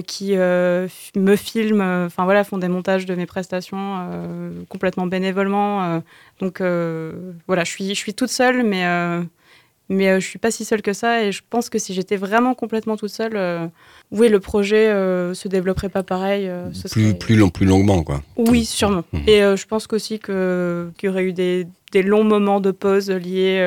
qui 0.07 0.37
me 0.37 1.37
filment, 1.37 2.05
enfin 2.07 2.25
voilà, 2.25 2.45
font 2.45 2.59
des 2.59 2.69
montages 2.69 3.07
de 3.07 3.14
mes 3.14 3.25
prestations 3.25 4.11
complètement 4.69 5.07
bénévolement. 5.07 6.03
donc 6.40 6.61
voilà, 6.61 7.64
je 7.64 7.71
suis, 7.71 7.88
je 7.88 7.95
suis 7.95 8.14
toute 8.14 8.31
seule, 8.31 8.62
mais 8.62 8.85
mais 9.88 10.09
euh, 10.11 10.20
je 10.20 10.27
suis 10.27 10.38
pas 10.38 10.51
si 10.51 10.64
seule 10.64 10.83
que 10.83 10.92
ça 10.92 11.22
et 11.22 11.33
je 11.33 11.42
pense 11.49 11.68
que 11.70 11.79
si 11.79 11.94
j'étais 11.94 12.16
vraiment 12.16 12.55
complètement 12.55 12.96
toute 12.96 13.11
seule, 13.11 13.37
euh, 13.37 13.66
oui, 14.11 14.29
le 14.29 14.40
projet 14.40 14.88
euh, 14.88 15.33
se 15.35 15.49
développerait 15.49 15.88
pas 15.88 16.03
pareil. 16.03 16.49
euh, 16.49 16.72
ce 16.72 16.88
Plus 16.88 17.03
serait- 17.11 17.14
plus 17.18 17.37
long 17.37 17.49
plus 17.51 17.66
longuement 17.66 18.03
quoi. 18.03 18.22
Oui, 18.37 18.64
sûrement. 18.64 19.05
Mhm. 19.12 19.22
Et 19.27 19.42
euh, 19.42 19.57
je 19.57 19.66
pense 19.66 19.87
qu'aussi 19.87 20.18
qu'il 20.18 20.35
y 21.03 21.09
aurait 21.09 21.25
eu 21.25 21.33
des, 21.33 21.66
des 21.92 22.03
longs 22.03 22.25
moments 22.25 22.61
de 22.61 22.70
pause 22.72 23.11
liés 23.11 23.61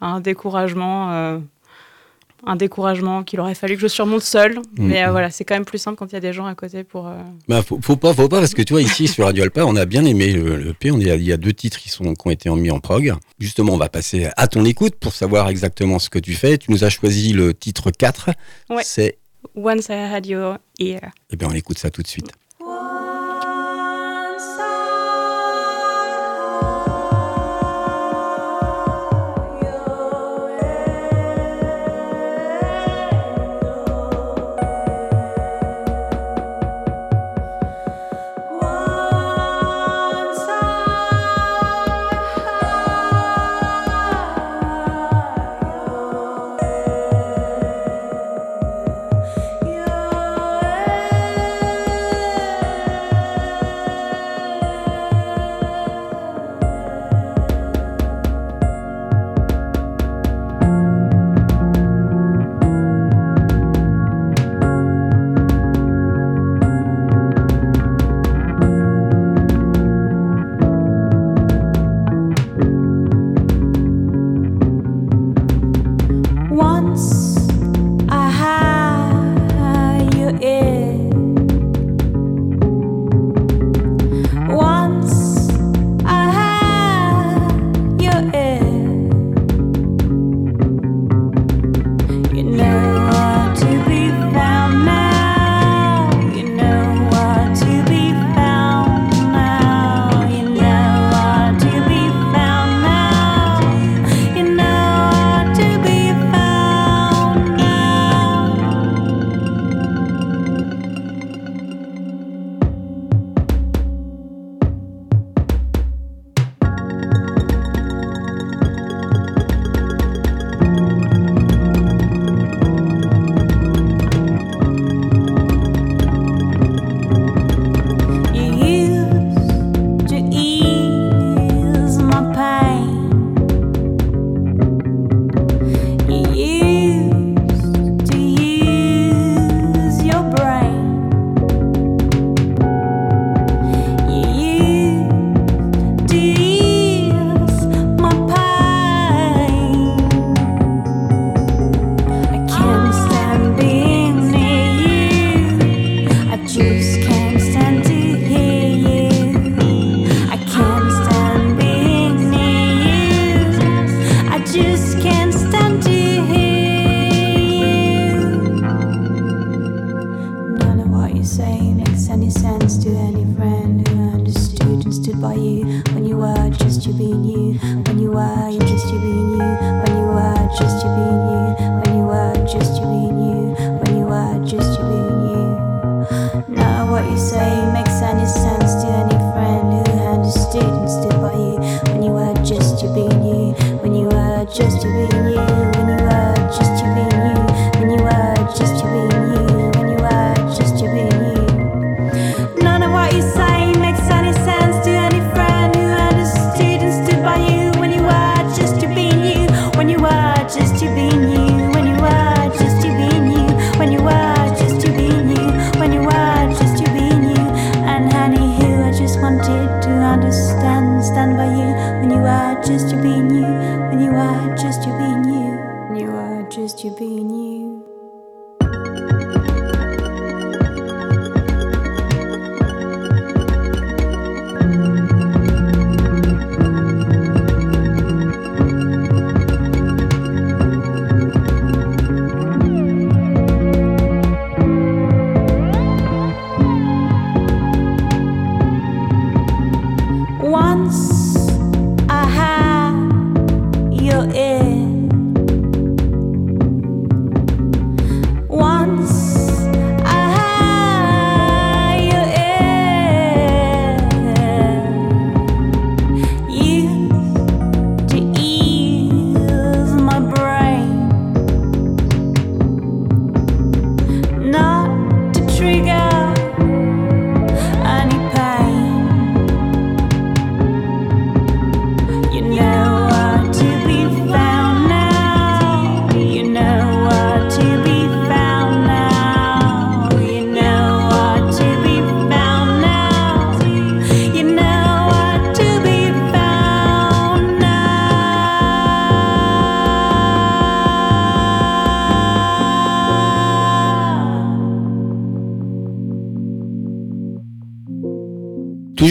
à 0.00 0.06
un 0.06 0.20
découragement. 0.20 1.40
Un 2.46 2.56
découragement 2.56 3.22
qu'il 3.22 3.40
aurait 3.40 3.54
fallu 3.54 3.76
que 3.76 3.82
je 3.82 3.88
surmonte 3.88 4.22
seule. 4.22 4.60
Mais 4.78 5.04
euh, 5.04 5.10
voilà, 5.10 5.30
c'est 5.30 5.44
quand 5.44 5.54
même 5.54 5.64
plus 5.64 5.78
simple 5.78 5.96
quand 5.98 6.06
il 6.06 6.14
y 6.14 6.16
a 6.16 6.20
des 6.20 6.32
gens 6.32 6.46
à 6.46 6.54
côté 6.54 6.84
pour. 6.84 7.06
euh, 7.08 7.18
Bah, 7.48 7.62
faut, 7.62 7.78
faut 7.82 7.96
pas, 7.96 8.14
faut 8.14 8.28
pas, 8.28 8.40
parce 8.40 8.54
que 8.54 8.62
tu 8.62 8.72
vois, 8.72 8.82
ici, 8.82 9.08
sur 9.08 9.24
Radio 9.26 9.44
Alpa, 9.44 9.64
on 9.64 9.76
a 9.76 9.84
bien 9.86 10.04
aimé 10.04 10.32
le, 10.32 10.56
le 10.56 10.72
P. 10.74 10.90
On 10.90 11.00
est, 11.00 11.04
il 11.16 11.22
y 11.24 11.32
a 11.32 11.36
deux 11.36 11.52
titres 11.52 11.78
qui, 11.78 11.88
sont, 11.88 12.14
qui 12.14 12.26
ont 12.26 12.30
été 12.30 12.50
mis 12.50 12.70
en 12.70 12.80
prog. 12.80 13.14
Justement, 13.38 13.74
on 13.74 13.78
va 13.78 13.88
passer 13.88 14.28
à 14.36 14.48
ton 14.48 14.64
écoute 14.64 14.94
pour 14.96 15.12
savoir 15.14 15.48
exactement 15.48 15.98
ce 15.98 16.08
que 16.10 16.18
tu 16.18 16.34
fais. 16.34 16.58
Tu 16.58 16.70
nous 16.70 16.84
as 16.84 16.90
choisi 16.90 17.32
le 17.32 17.52
titre 17.54 17.90
4. 17.90 18.30
Ouais. 18.70 18.82
C'est, 18.84 19.18
Once 19.54 19.86
I 19.88 19.92
had 19.94 20.26
your 20.26 20.58
ear. 20.78 21.00
eh 21.32 21.36
bien, 21.36 21.48
on 21.50 21.54
écoute 21.54 21.78
ça 21.78 21.90
tout 21.90 22.02
de 22.02 22.06
suite. 22.06 22.30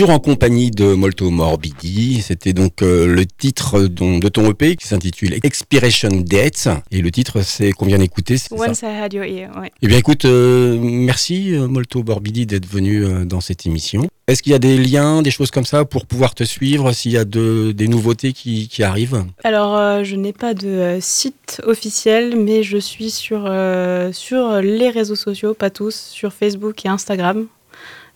Toujours 0.09 0.17
en 0.17 0.19
compagnie 0.33 0.71
de 0.71 0.95
Molto 0.95 1.29
Morbidi, 1.29 2.23
c'était 2.23 2.53
donc 2.53 2.81
euh, 2.81 3.05
le 3.05 3.27
titre 3.27 3.81
dont- 3.85 4.17
de 4.17 4.27
ton 4.27 4.49
EP 4.49 4.75
qui 4.75 4.87
s'intitule 4.87 5.35
Expiration 5.43 6.09
Dates 6.09 6.67
et 6.89 7.01
le 7.03 7.11
titre 7.11 7.43
c'est 7.43 7.73
qu'on 7.73 7.85
vient 7.85 7.99
d'écouter. 7.99 8.39
ça 8.39 8.47
Once 8.55 8.81
I 8.81 8.85
had 8.87 9.13
your 9.13 9.23
ear, 9.25 9.51
ouais. 9.61 9.71
Eh 9.83 9.87
bien 9.87 9.99
écoute, 9.99 10.25
euh, 10.25 10.79
merci 10.81 11.53
euh, 11.53 11.67
Molto 11.67 12.03
Morbidi 12.03 12.47
d'être 12.47 12.65
venu 12.67 13.05
euh, 13.05 13.23
dans 13.23 13.39
cette 13.39 13.67
émission. 13.67 14.07
Est-ce 14.27 14.41
qu'il 14.41 14.51
y 14.51 14.55
a 14.55 14.59
des 14.59 14.79
liens, 14.79 15.21
des 15.21 15.29
choses 15.31 15.51
comme 15.51 15.65
ça 15.65 15.85
pour 15.85 16.07
pouvoir 16.07 16.33
te 16.33 16.43
suivre 16.43 16.91
s'il 16.91 17.11
y 17.11 17.17
a 17.17 17.25
de- 17.25 17.71
des 17.71 17.87
nouveautés 17.87 18.33
qui, 18.33 18.67
qui 18.67 18.81
arrivent? 18.81 19.23
Alors, 19.43 19.77
euh, 19.77 20.03
je 20.03 20.15
n'ai 20.15 20.33
pas 20.33 20.55
de 20.55 20.67
euh, 20.67 20.97
site 21.01 21.61
officiel, 21.67 22.35
mais 22.35 22.63
je 22.63 22.77
suis 22.79 23.11
sur, 23.11 23.43
euh, 23.45 24.11
sur 24.11 24.59
les 24.61 24.89
réseaux 24.89 25.15
sociaux, 25.15 25.53
pas 25.53 25.69
tous, 25.69 25.93
sur 25.95 26.33
Facebook 26.33 26.83
et 26.85 26.89
Instagram. 26.89 27.45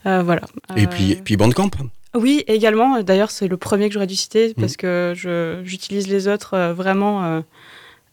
Euh, 0.05 0.21
voilà. 0.23 0.41
Et 0.75 0.83
Euh, 0.83 0.87
puis, 0.87 1.15
puis 1.23 1.37
Bandcamp 1.37 1.71
Oui, 2.15 2.43
également. 2.47 3.01
D'ailleurs, 3.01 3.31
c'est 3.31 3.47
le 3.47 3.57
premier 3.57 3.87
que 3.87 3.93
j'aurais 3.93 4.07
dû 4.07 4.15
citer 4.15 4.49
Mm. 4.49 4.53
parce 4.61 4.75
que 4.77 5.13
je- 5.15 5.61
j'utilise 5.63 6.07
les 6.07 6.27
autres 6.27 6.53
euh, 6.55 6.73
vraiment 6.73 7.41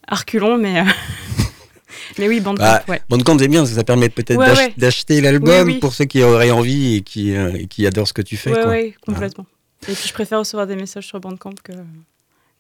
à 0.09 0.15
reculons, 0.15 0.57
mais, 0.59 0.83
mais 2.19 2.29
oui, 2.29 2.41
Bandcamp, 2.41 2.63
Bah, 2.65 2.83
ouais. 2.89 3.01
Bandcamp 3.09 3.39
c'est 3.39 3.49
bien, 3.49 3.65
ça 3.67 3.85
permet 3.85 4.09
peut-être 4.09 4.39
Ouais, 4.39 4.47
d'ach- 4.47 4.59
ouais. 4.59 4.75
d'acheter 4.77 5.21
l'album 5.21 5.67
Oui, 5.67 5.75
oui. 5.75 5.79
pour 5.81 5.93
ceux 5.95 6.05
qui 6.07 6.23
auraient 6.23 6.51
envie 6.51 6.97
et 6.97 7.01
qui, 7.03 7.35
euh, 7.37 7.53
et 7.55 7.67
qui 7.67 7.87
adorent 7.87 8.09
ce 8.09 8.13
que 8.13 8.23
tu 8.23 8.37
fais. 8.37 8.53
Ouais, 8.67 8.95
complètement. 9.07 9.47
Et 9.89 9.93
puis, 9.93 10.09
je 10.09 10.13
préfère 10.13 10.39
recevoir 10.41 10.67
des 10.67 10.77
messages 10.77 11.07
sur 11.07 11.21
Bandcamp 11.21 11.55
que, 11.63 11.73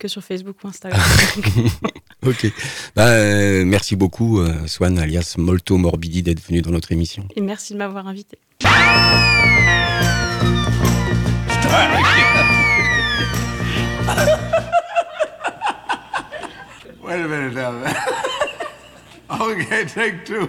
que 0.01 0.09
sur 0.09 0.25
Facebook 0.25 0.57
ou 0.65 0.69
Instagram. 0.69 1.01
Ok. 2.27 2.53
Bah, 2.95 3.07
euh, 3.07 3.65
merci 3.65 3.97
beaucoup, 3.97 4.41
euh, 4.41 4.67
Swan, 4.67 4.99
alias 4.99 5.37
Molto 5.39 5.79
Morbidi, 5.79 6.23
d'être 6.23 6.47
venu 6.47 6.61
dans 6.61 6.71
notre 6.71 6.93
émission. 6.93 7.27
et 7.35 7.41
merci 7.41 7.73
de 7.73 7.79
m'avoir 7.79 8.07
invité. 8.07 8.37
Wait 17.03 17.21
a 17.21 17.27
minute 17.27 17.55
now. 17.55 17.73
okay, 19.41 19.85
take 19.87 20.25
two. 20.27 20.49